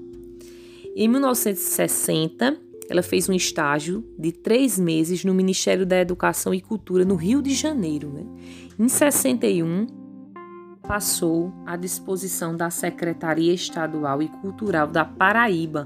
Em 0.96 1.08
1960, 1.08 2.58
ela 2.90 3.04
fez 3.04 3.28
um 3.28 3.34
estágio 3.34 4.04
de 4.18 4.32
três 4.32 4.80
meses 4.80 5.24
no 5.26 5.34
Ministério 5.34 5.86
da 5.86 6.00
Educação 6.00 6.54
e 6.54 6.62
Cultura 6.62 7.04
no 7.04 7.16
Rio 7.16 7.42
de 7.42 7.54
Janeiro. 7.54 8.10
Né? 8.10 8.26
Em 8.80 8.88
61, 8.88 9.88
passou 10.88 11.52
à 11.66 11.76
disposição 11.76 12.56
da 12.56 12.70
Secretaria 12.70 13.54
Estadual 13.54 14.22
e 14.22 14.30
Cultural 14.30 14.88
da 14.88 15.04
Paraíba, 15.04 15.86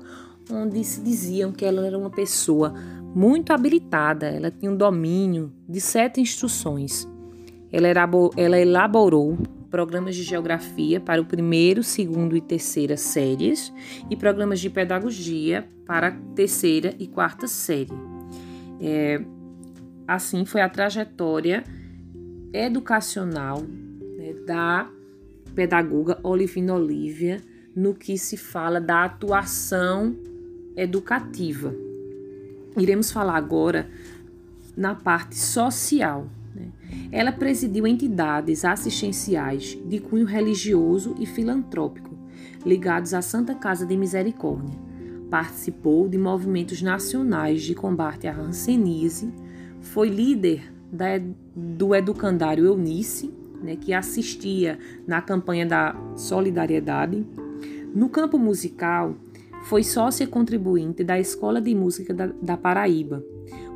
onde 0.52 0.84
se 0.84 1.02
diziam 1.02 1.52
que 1.52 1.66
ela 1.66 1.86
era 1.86 1.98
uma 1.98 2.10
pessoa 2.10 2.74
muito 3.16 3.52
habilitada, 3.52 4.28
ela 4.28 4.52
tinha 4.52 4.72
um 4.72 4.76
domínio 4.76 5.52
de 5.68 5.82
sete 5.82 6.22
instruções. 6.22 7.08
Ela, 7.72 7.88
ela 8.38 8.60
elaborou 8.60 9.38
programas 9.72 10.16
de 10.16 10.24
geografia 10.24 11.00
para 11.00 11.22
o 11.22 11.26
primeiro, 11.26 11.82
segundo 11.82 12.36
e 12.36 12.42
terceira 12.42 12.98
séries 12.98 13.74
e 14.10 14.16
programas 14.18 14.60
de 14.60 14.70
pedagogia 14.70 15.66
para 15.88 16.10
a 16.10 16.12
terceira 16.36 16.94
e 17.00 17.08
quarta 17.08 17.48
série. 17.48 17.90
É, 18.82 19.24
assim 20.06 20.44
foi 20.44 20.62
a 20.62 20.68
trajetória 20.68 21.64
educacional 22.54 23.62
né, 23.62 24.34
da 24.46 24.90
pedagoga 25.56 26.20
Olivina 26.22 26.76
Olívia 26.76 27.42
no 27.74 27.94
que 27.94 28.18
se 28.18 28.36
fala 28.36 28.82
da 28.82 29.06
atuação 29.06 30.16
educativa. 30.76 31.74
Iremos 32.78 33.10
falar 33.12 33.38
agora 33.38 33.90
na 34.76 34.96
parte 34.96 35.38
social. 35.38 36.28
Né? 36.56 36.68
Ela 37.12 37.32
presidiu 37.32 37.86
entidades 37.86 38.64
assistenciais 38.64 39.78
de 39.86 40.00
cunho 40.00 40.26
religioso 40.26 41.14
e 41.20 41.26
filantrópico, 41.26 42.18
ligados 42.66 43.14
à 43.14 43.22
Santa 43.22 43.54
Casa 43.54 43.86
de 43.86 43.98
Misericórdia. 43.98 44.80
Participou 45.30 46.08
de 46.08 46.18
movimentos 46.18 46.82
nacionais 46.82 47.64
de 47.64 47.76
combate 47.76 48.28
à 48.28 48.36
hanseníase, 48.36 49.30
foi 49.82 50.10
líder 50.10 50.72
da, 50.92 51.20
do 51.56 51.94
educandário 51.94 52.66
Eunice, 52.66 53.34
né, 53.62 53.76
que 53.76 53.94
assistia 53.94 54.80
na 55.06 55.22
campanha 55.22 55.66
da 55.66 55.96
solidariedade. 56.16 57.26
No 57.94 58.08
campo 58.08 58.40
musical, 58.40 59.16
foi 59.64 59.84
sócia 59.84 60.26
contribuinte 60.26 61.04
da 61.04 61.20
Escola 61.20 61.62
de 61.62 61.76
Música 61.76 62.14
da, 62.14 62.28
da 62.42 62.58
Paraíba, 62.58 63.24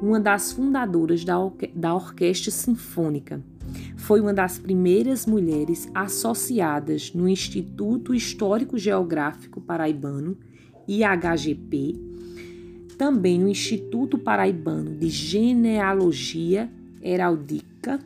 uma 0.01 0.19
das 0.19 0.51
fundadoras 0.51 1.23
da, 1.23 1.39
orque 1.39 1.67
da 1.75 1.95
Orquestra 1.95 2.51
Sinfônica. 2.51 3.41
Foi 3.97 4.21
uma 4.21 4.33
das 4.33 4.59
primeiras 4.59 5.25
mulheres 5.25 5.89
associadas 5.93 7.13
no 7.13 7.27
Instituto 7.27 8.13
Histórico 8.13 8.77
Geográfico 8.77 9.59
Paraibano, 9.59 10.37
IHGP, 10.87 11.95
também 12.97 13.39
no 13.39 13.49
Instituto 13.49 14.17
Paraibano 14.17 14.95
de 14.95 15.09
Genealogia 15.09 16.69
Heraldica. 17.01 17.99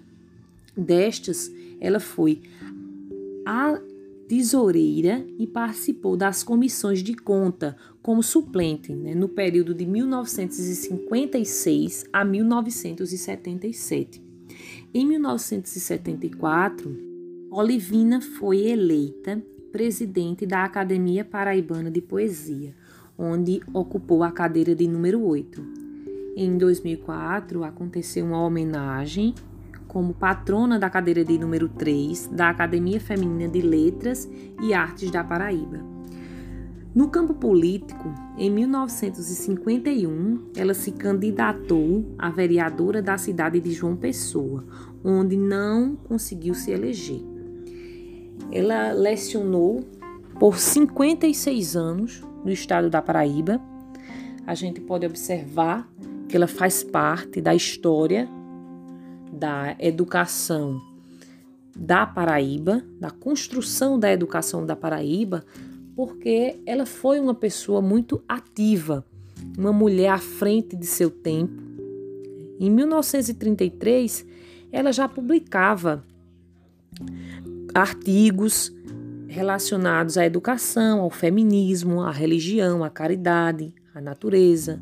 Destas, 0.75 1.51
ela 1.81 1.99
foi 1.99 2.41
a 3.45 3.79
tesoureira 4.29 5.25
e 5.39 5.47
participou 5.47 6.15
das 6.15 6.43
comissões 6.43 7.01
de 7.01 7.15
conta 7.15 7.75
como 7.99 8.21
suplente 8.21 8.93
né, 8.93 9.15
no 9.15 9.27
período 9.27 9.73
de 9.73 9.87
1956 9.87 12.05
a 12.13 12.23
1977. 12.23 14.23
Em 14.93 15.07
1974, 15.07 16.95
Olivina 17.49 18.21
foi 18.21 18.67
eleita 18.67 19.43
presidente 19.71 20.45
da 20.45 20.63
Academia 20.63 21.25
Paraibana 21.25 21.89
de 21.89 21.99
Poesia, 21.99 22.75
onde 23.17 23.59
ocupou 23.73 24.21
a 24.21 24.31
cadeira 24.31 24.75
de 24.75 24.87
número 24.87 25.23
8. 25.23 25.59
Em 26.37 26.55
2004, 26.55 27.63
aconteceu 27.63 28.25
uma 28.25 28.43
homenagem 28.43 29.33
como 29.89 30.13
patrona 30.13 30.79
da 30.79 30.89
cadeira 30.89 31.25
de 31.25 31.37
número 31.37 31.67
3 31.67 32.27
da 32.27 32.49
Academia 32.49 33.01
Feminina 33.01 33.49
de 33.49 33.59
Letras 33.59 34.29
e 34.61 34.73
Artes 34.73 35.11
da 35.11 35.23
Paraíba. 35.23 35.83
No 36.93 37.09
campo 37.09 37.33
político, 37.33 38.13
em 38.37 38.49
1951, 38.51 40.51
ela 40.55 40.73
se 40.73 40.91
candidatou 40.91 42.05
a 42.17 42.29
vereadora 42.29 43.01
da 43.01 43.17
cidade 43.17 43.59
de 43.59 43.71
João 43.71 43.95
Pessoa, 43.95 44.63
onde 45.03 45.35
não 45.35 45.95
conseguiu 45.95 46.53
se 46.53 46.71
eleger. 46.71 47.21
Ela 48.51 48.91
lecionou 48.91 49.81
por 50.39 50.57
56 50.57 51.75
anos 51.75 52.23
no 52.43 52.51
estado 52.51 52.89
da 52.89 53.01
Paraíba. 53.01 53.59
A 54.45 54.53
gente 54.53 54.81
pode 54.81 55.05
observar 55.05 55.87
que 56.27 56.35
ela 56.35 56.47
faz 56.47 56.83
parte 56.83 57.41
da 57.41 57.55
história 57.55 58.29
da 59.39 59.75
educação 59.79 60.81
da 61.75 62.05
Paraíba, 62.05 62.83
da 62.99 63.09
construção 63.09 63.97
da 63.97 64.11
educação 64.11 64.65
da 64.65 64.75
Paraíba, 64.75 65.45
porque 65.95 66.59
ela 66.65 66.85
foi 66.85 67.19
uma 67.19 67.33
pessoa 67.33 67.81
muito 67.81 68.21
ativa, 68.27 69.05
uma 69.57 69.71
mulher 69.71 70.09
à 70.09 70.17
frente 70.17 70.75
de 70.75 70.85
seu 70.85 71.09
tempo. 71.09 71.61
Em 72.59 72.69
1933, 72.69 74.25
ela 74.71 74.91
já 74.91 75.07
publicava 75.07 76.03
artigos 77.73 78.73
relacionados 79.27 80.17
à 80.17 80.25
educação, 80.25 80.99
ao 80.99 81.09
feminismo, 81.09 82.01
à 82.01 82.11
religião, 82.11 82.83
à 82.83 82.89
caridade, 82.89 83.73
à 83.95 84.01
natureza, 84.01 84.81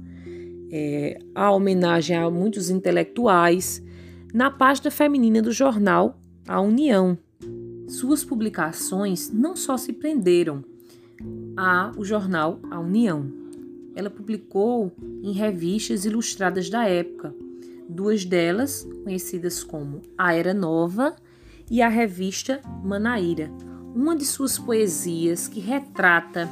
é, 0.72 1.20
à 1.36 1.52
homenagem 1.52 2.18
a 2.18 2.30
muitos 2.30 2.70
intelectuais 2.72 3.86
na 4.34 4.52
página 4.52 4.92
feminina 4.92 5.42
do 5.42 5.52
jornal 5.52 6.20
A 6.48 6.60
União. 6.62 7.18
Suas 7.88 8.24
publicações 8.24 9.32
não 9.32 9.56
só 9.56 9.78
se 9.78 9.94
prenderam 9.94 10.64
ao 11.56 12.04
jornal 12.04 12.60
A 12.70 12.80
União. 12.80 13.32
Ela 13.96 14.10
publicou 14.10 14.92
em 15.24 15.32
revistas 15.32 16.06
ilustradas 16.06 16.70
da 16.70 16.88
época, 16.88 17.34
duas 17.90 18.26
delas 18.26 18.88
conhecidas 19.04 19.64
como 19.64 20.02
A 20.18 20.34
Era 20.34 20.54
Nova 20.54 21.16
e 21.70 21.82
a 21.82 21.90
revista 21.90 22.62
Manaíra, 22.84 23.52
uma 23.96 24.16
de 24.16 24.26
suas 24.26 24.60
poesias 24.60 25.48
que 25.48 25.60
retrata 25.60 26.48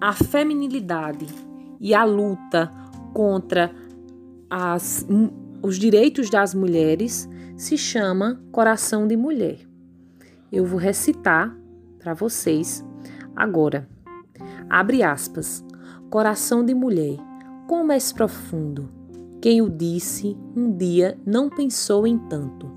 a 0.00 0.12
feminilidade 0.12 1.26
e 1.80 1.92
a 1.94 2.04
luta 2.04 2.72
contra 3.12 3.74
as 4.48 5.06
os 5.64 5.78
direitos 5.78 6.28
das 6.28 6.52
mulheres 6.54 7.26
se 7.56 7.78
chama 7.78 8.38
Coração 8.52 9.08
de 9.08 9.16
Mulher. 9.16 9.60
Eu 10.52 10.66
vou 10.66 10.78
recitar 10.78 11.56
para 11.98 12.12
vocês 12.12 12.84
agora. 13.34 13.88
Abre 14.68 15.02
aspas. 15.02 15.64
Coração 16.10 16.62
de 16.62 16.74
mulher, 16.74 17.16
como 17.66 17.92
és 17.92 18.12
profundo. 18.12 18.90
Quem 19.40 19.62
o 19.62 19.70
disse 19.70 20.36
um 20.54 20.70
dia 20.70 21.18
não 21.24 21.48
pensou 21.48 22.06
em 22.06 22.18
tanto. 22.18 22.70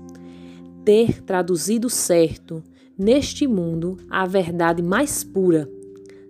Ter 0.82 1.22
traduzido 1.22 1.90
certo 1.90 2.64
neste 2.98 3.46
mundo 3.46 3.98
a 4.08 4.24
verdade 4.24 4.82
mais 4.82 5.22
pura. 5.22 5.70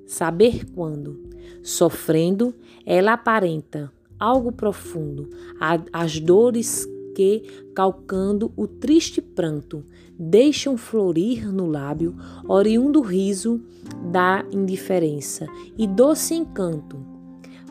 Saber 0.08 0.64
quando, 0.74 1.22
sofrendo, 1.62 2.52
ela 2.84 3.12
aparenta 3.12 3.92
algo 4.18 4.52
profundo, 4.52 5.28
as 5.92 6.18
dores 6.20 6.86
que, 7.14 7.42
calcando 7.74 8.52
o 8.56 8.66
triste 8.66 9.20
pranto, 9.20 9.84
deixam 10.18 10.76
florir 10.76 11.52
no 11.52 11.66
lábio, 11.66 12.14
oriundo 12.46 13.00
riso 13.00 13.60
da 14.12 14.44
indiferença 14.52 15.46
e 15.76 15.86
doce 15.86 16.34
encanto. 16.34 16.96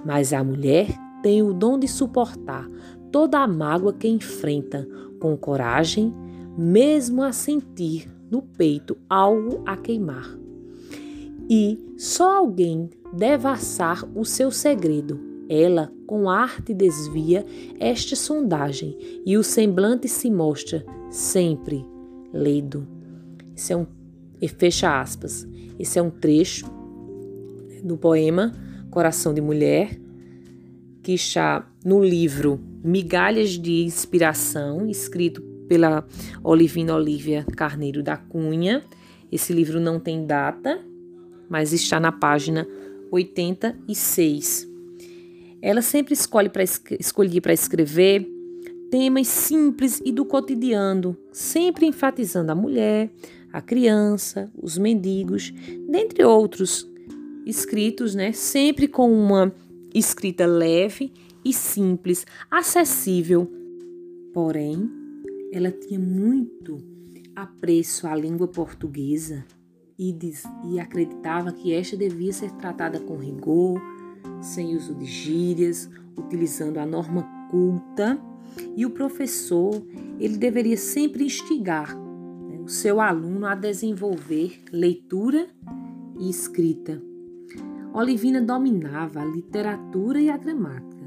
Mas 0.06 0.34
a 0.34 0.44
mulher 0.44 0.88
tem 1.24 1.42
o 1.42 1.54
dom 1.54 1.80
de 1.80 1.88
suportar 1.88 2.70
toda 3.12 3.40
a 3.40 3.48
mágoa 3.48 3.94
que 3.94 4.08
enfrenta 4.08 4.88
com 5.20 5.36
coragem, 5.36 6.14
mesmo 6.58 7.24
a 7.24 7.32
sentir 7.32 8.10
no 8.30 8.42
peito 8.42 8.98
algo 9.10 9.62
a 9.66 9.78
queimar. 9.78 10.38
E 11.50 11.80
só 11.98 12.38
alguém 12.38 12.90
devassar 13.14 14.04
o 14.14 14.26
seu 14.26 14.52
segredo. 14.52 15.37
Ela, 15.50 15.92
com 16.06 16.30
arte, 16.30 16.74
desvia 16.74 17.46
esta 17.80 18.16
sondagem 18.16 18.98
e 19.26 19.38
o 19.38 19.44
semblante 19.44 20.08
se 20.08 20.30
mostra 20.30 20.86
sempre 21.10 21.86
ledo. 22.34 22.88
Esse 23.56 23.74
é 23.74 23.78
um 23.78 23.88
fecha 24.48 25.00
aspas. 25.00 25.48
Esse 25.80 25.98
é 25.98 26.02
um 26.02 26.10
trecho 26.10 26.66
do 27.84 27.98
poema 27.98 28.54
Coração 28.92 29.34
de 29.34 29.42
Mulher, 29.42 30.00
que 31.02 31.14
está 31.14 31.68
no 31.84 32.04
livro 32.04 32.60
Migalhas 32.84 33.52
de 33.52 33.84
Inspiração, 33.84 34.88
escrito 34.88 35.42
pela 35.68 36.06
Olivina 36.44 36.96
Olívia 36.96 37.46
Carneiro 37.56 38.04
da 38.04 38.18
Cunha. 38.18 38.84
Esse 39.32 39.54
livro 39.54 39.80
não 39.80 40.00
tem 40.00 40.26
data, 40.26 40.80
mas 41.50 41.74
está 41.74 42.00
na 42.00 42.12
página 42.12 42.68
86. 43.12 44.67
Ela 45.62 45.82
sempre 45.82 46.14
escolhe 46.14 46.50
para 46.50 46.64
escolher 46.64 47.42
para 47.42 47.54
escrever 47.54 48.28
temas 48.90 49.28
simples 49.28 50.02
e 50.06 50.12
do 50.12 50.26
cotidiano, 50.26 51.18
sempre 51.32 51.86
enfatizando 51.86 52.52
a 52.52 52.56
mulher, 52.56 53.12
a 53.52 53.62
criança, 53.62 54.52
os 54.62 54.78
mendigos, 54.78 55.54
dentre 55.90 56.24
outros 56.24 56.90
escritos, 57.46 58.14
né, 58.14 58.32
sempre 58.32 58.88
com 58.88 59.12
uma 59.12 59.54
escrita 59.94 60.46
leve 60.46 61.12
e 61.44 61.54
simples, 61.54 62.26
acessível. 62.52 63.52
Porém, 64.34 64.90
ela 65.52 65.72
tinha 65.72 66.00
muito 66.00 66.78
apreço 67.36 68.08
à 68.08 68.16
língua 68.16 68.48
portuguesa 68.48 69.46
e, 69.98 70.12
diz, 70.12 70.44
e 70.70 70.80
acreditava 70.80 71.52
que 71.52 71.74
esta 71.74 71.96
devia 71.96 72.34
ser 72.34 72.52
tratada 72.54 73.00
com 73.00 73.16
rigor, 73.18 73.82
sem 74.42 74.76
uso 74.76 74.94
de 74.96 75.06
gírias, 75.06 75.90
utilizando 76.18 76.78
a 76.78 76.86
norma 76.86 77.24
culta. 77.50 78.20
E 78.76 78.86
o 78.86 78.90
professor, 78.90 79.82
ele 80.20 80.38
deveria 80.38 80.78
sempre 80.78 81.26
instigar 81.26 81.96
né, 81.96 82.60
o 82.60 82.68
seu 82.68 83.00
aluno 83.00 83.46
a 83.46 83.56
desenvolver 83.56 84.62
leitura 84.72 85.48
e 86.20 86.30
escrita. 86.30 87.02
Olivina 87.94 88.42
dominava 88.42 89.22
a 89.22 89.26
literatura 89.26 90.20
e 90.20 90.30
a 90.30 90.38
gramática. 90.38 91.06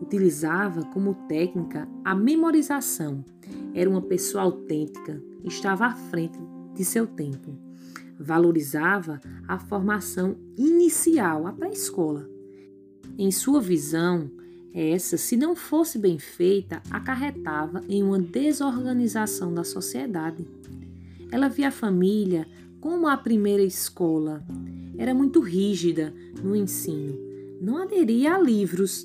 Utilizava 0.00 0.84
como 0.86 1.14
técnica 1.28 1.88
a 2.04 2.14
memorização. 2.14 3.24
Era 3.74 3.90
uma 3.90 4.02
pessoa 4.02 4.44
autêntica, 4.44 5.22
estava 5.44 5.86
à 5.86 5.94
frente 5.94 6.38
de 6.74 6.84
seu 6.84 7.06
tempo 7.06 7.68
valorizava 8.18 9.20
a 9.46 9.58
formação 9.58 10.36
inicial, 10.56 11.46
a 11.46 11.52
pré-escola. 11.52 12.28
Em 13.18 13.32
sua 13.32 13.60
visão, 13.60 14.30
essa, 14.72 15.16
se 15.16 15.36
não 15.36 15.56
fosse 15.56 15.98
bem 15.98 16.20
feita, 16.20 16.80
acarretava 16.88 17.82
em 17.88 18.00
uma 18.00 18.20
desorganização 18.20 19.52
da 19.52 19.64
sociedade. 19.64 20.46
Ela 21.32 21.48
via 21.48 21.66
a 21.66 21.72
família 21.72 22.46
como 22.80 23.08
a 23.08 23.16
primeira 23.16 23.64
escola. 23.64 24.46
Era 24.96 25.12
muito 25.12 25.40
rígida 25.40 26.14
no 26.40 26.54
ensino. 26.54 27.18
Não 27.60 27.78
aderia 27.78 28.36
a 28.36 28.38
livros. 28.38 29.04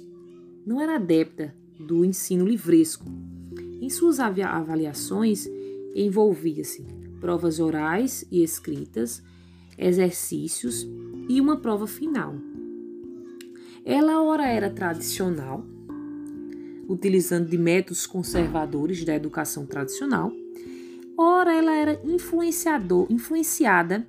Não 0.64 0.80
era 0.80 0.98
adepta 0.98 1.52
do 1.80 2.06
ensino 2.06 2.46
livresco. 2.46 3.06
Em 3.82 3.90
suas 3.90 4.20
avaliações, 4.20 5.50
envolvia-se 5.96 6.86
provas 7.20 7.60
orais 7.60 8.24
e 8.30 8.44
escritas, 8.44 9.24
exercícios 9.76 10.88
e 11.28 11.42
uma 11.42 11.58
prova 11.58 11.88
final. 11.88 12.53
Ela 13.86 14.22
ora 14.22 14.48
era 14.48 14.70
tradicional, 14.70 15.62
utilizando 16.88 17.50
de 17.50 17.58
métodos 17.58 18.06
conservadores 18.06 19.04
da 19.04 19.14
educação 19.14 19.66
tradicional, 19.66 20.32
ora 21.18 21.54
ela 21.54 21.74
era 21.74 22.00
influenciador, 22.06 23.08
influenciada 23.10 24.08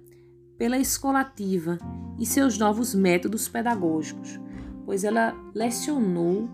pela 0.57 0.79
escolativa 0.79 1.79
e 2.19 2.25
seus 2.25 2.57
novos 2.57 2.95
métodos 2.95 3.49
pedagógicos, 3.49 4.39
pois 4.85 5.03
ela 5.03 5.35
lecionou 5.53 6.49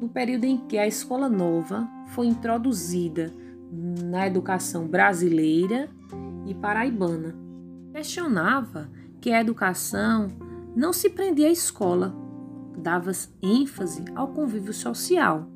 no 0.00 0.08
período 0.08 0.44
em 0.44 0.58
que 0.68 0.78
a 0.78 0.86
escola 0.86 1.28
nova 1.28 1.88
foi 2.14 2.26
introduzida 2.28 3.32
na 3.72 4.26
educação 4.26 4.86
brasileira 4.86 5.88
e 6.46 6.54
paraibana. 6.54 7.34
Questionava 7.92 8.88
que 9.20 9.32
a 9.32 9.40
educação 9.40 10.28
não 10.76 10.92
se 10.92 11.10
prendia 11.10 11.48
à 11.48 11.50
escola, 11.50 12.14
dava 12.82 13.10
ênfase 13.42 14.04
ao 14.14 14.28
convívio 14.28 14.72
social. 14.72 15.48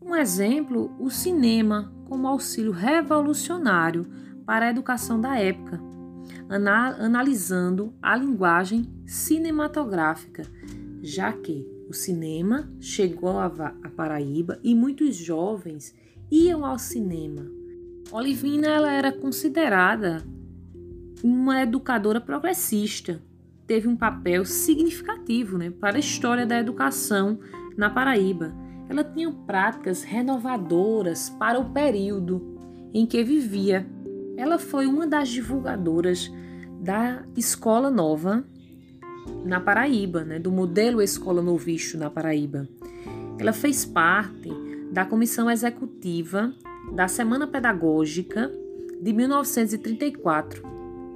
Um 0.00 0.14
exemplo, 0.14 0.94
o 1.00 1.10
cinema 1.10 1.92
como 2.04 2.28
auxílio 2.28 2.70
revolucionário 2.70 4.06
para 4.44 4.66
a 4.66 4.70
educação 4.70 5.20
da 5.20 5.38
época, 5.38 5.80
analisando 6.98 7.94
a 8.00 8.14
linguagem 8.14 8.88
cinematográfica, 9.06 10.42
já 11.02 11.32
que 11.32 11.66
o 11.88 11.92
cinema 11.92 12.70
chegou 12.78 13.38
a 13.38 13.50
Paraíba 13.96 14.58
e 14.62 14.74
muitos 14.74 15.16
jovens 15.16 15.94
iam 16.30 16.64
ao 16.64 16.78
cinema. 16.78 17.46
Olivina 18.12 18.68
ela 18.68 18.92
era 18.92 19.10
considerada 19.10 20.24
uma 21.22 21.62
educadora 21.62 22.20
progressista. 22.20 23.20
Teve 23.66 23.88
um 23.88 23.96
papel 23.96 24.44
significativo 24.44 25.56
né, 25.56 25.70
para 25.70 25.96
a 25.96 26.00
história 26.00 26.46
da 26.46 26.58
educação 26.58 27.38
na 27.76 27.88
Paraíba. 27.88 28.54
Ela 28.88 29.02
tinha 29.02 29.30
práticas 29.30 30.02
renovadoras 30.02 31.30
para 31.30 31.58
o 31.58 31.70
período 31.70 32.54
em 32.92 33.06
que 33.06 33.24
vivia. 33.24 33.86
Ela 34.36 34.58
foi 34.58 34.86
uma 34.86 35.06
das 35.06 35.28
divulgadoras 35.28 36.30
da 36.80 37.24
Escola 37.36 37.90
Nova 37.90 38.44
na 39.44 39.58
Paraíba, 39.58 40.24
né, 40.24 40.38
do 40.38 40.52
modelo 40.52 41.00
Escola 41.00 41.40
Novicho 41.40 41.96
na 41.96 42.10
Paraíba. 42.10 42.68
Ela 43.38 43.52
fez 43.52 43.84
parte 43.84 44.52
da 44.92 45.04
Comissão 45.04 45.50
Executiva 45.50 46.52
da 46.94 47.08
Semana 47.08 47.46
Pedagógica 47.46 48.52
de 49.00 49.12
1934. 49.12 50.62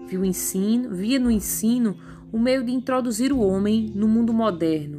Viu 0.07 0.25
ensino, 0.25 0.95
via 0.95 1.19
no 1.19 1.31
ensino 1.31 1.97
o 2.33 2.39
meio 2.39 2.65
de 2.65 2.73
introduzir 2.73 3.33
o 3.33 3.41
homem 3.41 3.91
no 3.95 4.07
mundo 4.07 4.33
moderno 4.33 4.99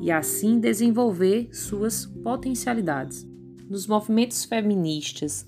e 0.00 0.10
assim 0.10 0.58
desenvolver 0.58 1.48
suas 1.52 2.06
potencialidades. 2.06 3.28
Nos 3.68 3.86
movimentos 3.86 4.44
feministas 4.44 5.44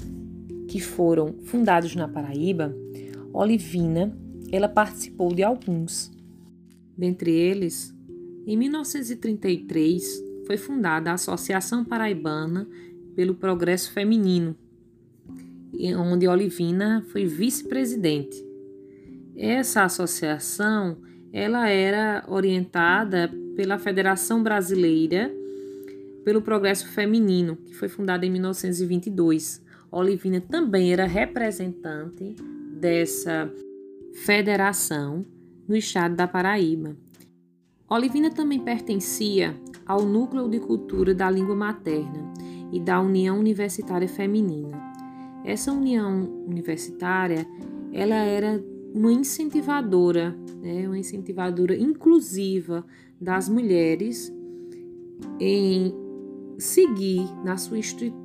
que 0.69 0.81
foram 0.81 1.35
fundados 1.45 1.97
na 1.97 2.07
Paraíba, 2.07 2.75
Olivina 3.33 4.17
ela 4.53 4.69
participou 4.69 5.35
de 5.35 5.43
alguns. 5.43 6.13
Dentre 6.97 7.31
eles, 7.31 7.95
em 8.47 8.57
1933, 8.57 10.23
foi 10.47 10.59
fundada 10.59 11.11
a 11.11 11.15
Associação 11.15 11.83
Paraibana 11.83 12.69
pelo 13.17 13.35
Progresso 13.35 13.91
Feminino, 13.93 14.55
onde 15.97 16.29
Olivina 16.29 17.03
foi 17.09 17.25
vice-presidente. 17.25 18.37
Essa 19.35 19.85
associação 19.85 20.99
ela 21.33 21.69
era 21.69 22.25
orientada 22.29 23.31
pela 23.57 23.79
Federação 23.79 24.43
Brasileira 24.43 25.31
pelo 26.25 26.43
Progresso 26.43 26.87
Feminino, 26.89 27.57
que 27.57 27.75
foi 27.75 27.89
fundada 27.89 28.25
em 28.25 28.31
1922. 28.31 29.63
Olivina 29.91 30.41
também 30.41 30.93
era 30.93 31.05
representante 31.07 32.37
dessa 32.79 33.51
federação 34.25 35.25
no 35.67 35.77
estado 35.77 36.15
da 36.15 36.29
Paraíba. 36.29 36.97
Olivina 37.89 38.31
também 38.31 38.61
pertencia 38.61 39.55
ao 39.87 40.03
Núcleo 40.03 40.49
de 40.49 40.61
Cultura 40.61 41.15
da 41.15 41.31
Língua 41.31 41.55
Materna 41.55 42.33
e 42.73 42.81
da 42.81 43.01
União 43.01 43.39
Universitária 43.39 44.09
Feminina. 44.09 44.81
Essa 45.45 45.73
união 45.73 46.23
universitária, 46.47 47.47
ela 47.93 48.15
era 48.15 48.63
uma 48.95 49.13
incentivadora, 49.13 50.37
né, 50.61 50.87
uma 50.87 50.99
incentivadora 50.99 51.77
inclusiva 51.77 52.85
das 53.21 53.49
mulheres 53.49 54.33
em 55.41 55.95
seguir 56.59 57.23
na 57.45 57.57
sua 57.57 57.79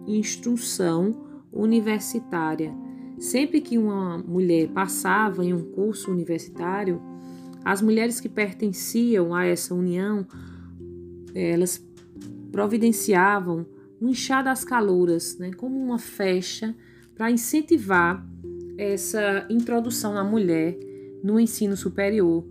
instrução 0.05 1.25
universitária. 1.51 2.73
Sempre 3.17 3.61
que 3.61 3.77
uma 3.77 4.17
mulher 4.19 4.69
passava 4.69 5.43
em 5.43 5.53
um 5.53 5.71
curso 5.71 6.11
universitário, 6.11 7.01
as 7.63 7.81
mulheres 7.81 8.19
que 8.19 8.29
pertenciam 8.29 9.33
a 9.33 9.45
essa 9.45 9.73
união, 9.73 10.25
elas 11.33 11.83
providenciavam 12.51 13.65
um 13.99 14.13
chá 14.13 14.41
das 14.41 14.63
calouras, 14.63 15.37
né, 15.37 15.51
como 15.51 15.77
uma 15.77 15.97
festa 15.97 16.75
para 17.15 17.31
incentivar 17.31 18.25
essa 18.77 19.45
introdução 19.49 20.13
da 20.13 20.23
mulher 20.23 20.77
no 21.23 21.39
ensino 21.39 21.75
superior, 21.75 22.45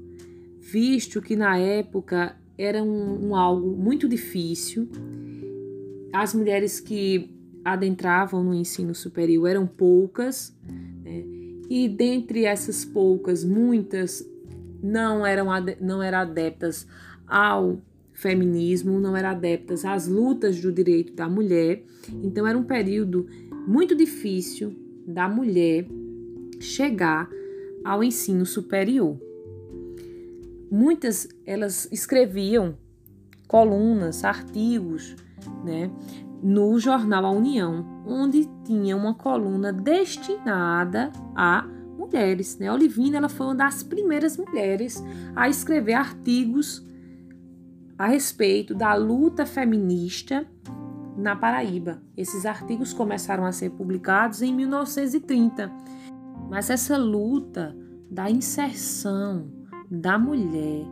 visto 0.59 1.23
que 1.23 1.37
na 1.37 1.57
época 1.57 2.37
era 2.59 2.83
um, 2.83 3.29
um 3.29 3.37
algo 3.37 3.77
muito 3.77 4.09
difícil. 4.09 4.89
As 6.13 6.35
mulheres 6.35 6.81
que 6.81 7.31
adentravam 7.65 8.43
no 8.43 8.55
ensino 8.55 8.95
superior 8.95 9.47
eram 9.49 9.67
poucas, 9.67 10.57
né? 11.05 11.25
e 11.69 11.89
dentre 11.89 12.45
essas 12.45 12.85
poucas, 12.85 13.45
muitas 13.45 14.29
não 14.83 15.27
eram, 15.27 15.47
não 15.81 16.03
eram 16.03 16.19
adeptas 16.19 16.87
ao 17.27 17.81
feminismo, 18.13 18.99
não 18.99 19.17
eram 19.17 19.31
adeptas 19.31 19.85
às 19.85 20.07
lutas 20.09 20.61
do 20.61 20.73
direito 20.73 21.13
da 21.13 21.29
mulher. 21.29 21.85
Então 22.23 22.47
era 22.47 22.57
um 22.57 22.65
período 22.65 23.27
muito 23.67 23.95
difícil 23.95 24.75
da 25.07 25.29
mulher 25.29 25.87
chegar 26.61 27.29
ao 27.85 28.03
ensino 28.03 28.45
superior. 28.45 29.19
Muitas 30.71 31.29
elas 31.45 31.89
escreviam 31.93 32.77
colunas, 33.47 34.25
artigos, 34.25 35.15
né, 35.65 35.91
no 36.43 36.79
jornal 36.79 37.25
A 37.25 37.31
União, 37.31 38.03
onde 38.07 38.49
tinha 38.65 38.97
uma 38.97 39.15
coluna 39.15 39.73
destinada 39.73 41.13
a 41.35 41.67
mulheres. 41.97 42.59
Né? 42.59 42.71
Olivina 42.71 43.19
ela 43.19 43.29
foi 43.29 43.47
uma 43.47 43.55
das 43.55 43.83
primeiras 43.83 44.37
mulheres 44.37 45.03
a 45.35 45.49
escrever 45.49 45.95
artigos 45.95 46.85
a 47.99 48.07
respeito 48.07 48.75
da 48.75 48.95
luta 48.95 49.47
feminista 49.47 50.47
na 51.17 51.35
Paraíba. 51.35 52.03
Esses 52.17 52.45
artigos 52.45 52.93
começaram 52.93 53.45
a 53.45 53.53
ser 53.53 53.71
publicados 53.71 54.43
em 54.43 54.55
1930. 54.55 55.73
Mas 56.49 56.71
essa 56.71 56.97
luta 56.97 57.77
da 58.11 58.31
inserção 58.31 59.51
da 59.91 60.19
mulher 60.19 60.85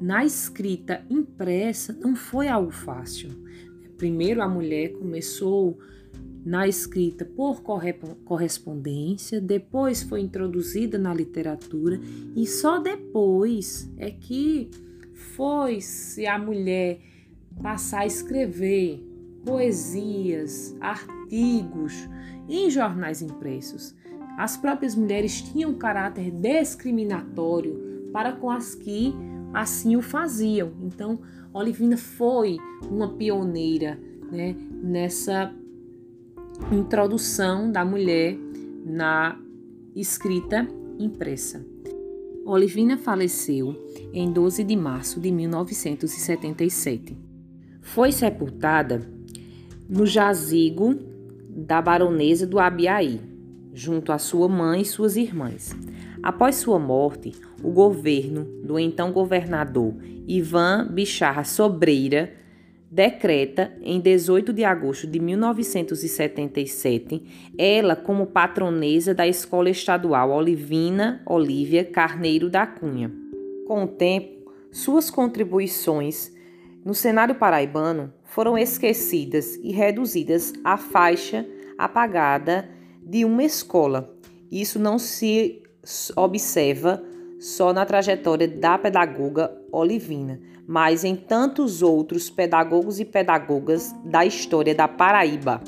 na 0.00 0.24
escrita 0.24 1.04
impressa 1.10 1.92
não 1.92 2.16
foi 2.16 2.48
algo 2.48 2.70
fácil. 2.70 3.30
Primeiro, 3.96 4.42
a 4.42 4.48
mulher 4.48 4.92
começou 4.92 5.78
na 6.44 6.66
escrita 6.66 7.24
por 7.24 7.62
correspondência, 8.24 9.40
depois 9.40 10.02
foi 10.02 10.22
introduzida 10.22 10.98
na 10.98 11.12
literatura 11.12 12.00
e 12.34 12.46
só 12.46 12.78
depois 12.78 13.92
é 13.98 14.10
que 14.10 14.70
foi-se 15.12 16.26
a 16.26 16.38
mulher 16.38 16.98
passar 17.62 18.00
a 18.00 18.06
escrever 18.06 19.04
poesias, 19.44 20.74
artigos 20.80 22.08
em 22.48 22.70
jornais 22.70 23.20
impressos. 23.20 23.94
As 24.40 24.56
próprias 24.56 24.94
mulheres 24.94 25.42
tinham 25.42 25.74
caráter 25.74 26.30
discriminatório 26.30 28.08
para 28.10 28.32
com 28.32 28.48
as 28.48 28.74
que 28.74 29.12
assim 29.52 29.96
o 29.96 30.00
faziam. 30.00 30.72
Então, 30.80 31.20
Olivina 31.52 31.98
foi 31.98 32.56
uma 32.90 33.10
pioneira 33.10 34.00
né, 34.32 34.56
nessa 34.82 35.52
introdução 36.72 37.70
da 37.70 37.84
mulher 37.84 38.34
na 38.82 39.38
escrita 39.94 40.66
impressa. 40.98 41.62
Olivina 42.46 42.96
faleceu 42.96 43.76
em 44.10 44.32
12 44.32 44.64
de 44.64 44.74
março 44.74 45.20
de 45.20 45.30
1977. 45.30 47.14
Foi 47.82 48.10
sepultada 48.10 49.06
no 49.86 50.06
jazigo 50.06 50.94
da 51.46 51.82
baronesa 51.82 52.46
do 52.46 52.58
Abiaí, 52.58 53.28
junto 53.72 54.12
à 54.12 54.18
sua 54.18 54.48
mãe 54.48 54.82
e 54.82 54.84
suas 54.84 55.16
irmãs. 55.16 55.74
Após 56.22 56.56
sua 56.56 56.78
morte, 56.78 57.32
o 57.62 57.70
governo 57.70 58.44
do 58.62 58.78
então 58.78 59.12
governador 59.12 59.94
Ivan 60.26 60.88
Bicharra 60.90 61.44
Sobreira 61.44 62.34
decreta, 62.90 63.72
em 63.82 64.00
18 64.00 64.52
de 64.52 64.64
agosto 64.64 65.06
de 65.06 65.20
1977, 65.20 67.52
ela 67.56 67.94
como 67.94 68.26
patronesa 68.26 69.14
da 69.14 69.28
Escola 69.28 69.70
Estadual 69.70 70.30
Olivina 70.30 71.22
Olívia 71.24 71.84
Carneiro 71.84 72.50
da 72.50 72.66
Cunha. 72.66 73.12
Com 73.66 73.84
o 73.84 73.88
tempo, 73.88 74.52
suas 74.72 75.08
contribuições 75.08 76.34
no 76.84 76.94
cenário 76.94 77.36
paraibano 77.36 78.12
foram 78.24 78.58
esquecidas 78.58 79.54
e 79.62 79.70
reduzidas 79.70 80.52
à 80.64 80.76
faixa 80.76 81.46
apagada 81.78 82.68
de 83.10 83.24
uma 83.24 83.42
escola. 83.42 84.08
Isso 84.52 84.78
não 84.78 84.96
se 84.96 85.60
observa 86.14 87.02
só 87.40 87.72
na 87.72 87.84
trajetória 87.84 88.46
da 88.46 88.78
pedagoga 88.78 89.50
Olivina, 89.72 90.40
mas 90.64 91.02
em 91.02 91.16
tantos 91.16 91.82
outros 91.82 92.30
pedagogos 92.30 93.00
e 93.00 93.04
pedagogas 93.04 93.92
da 94.04 94.24
história 94.24 94.76
da 94.76 94.86
Paraíba. 94.86 95.60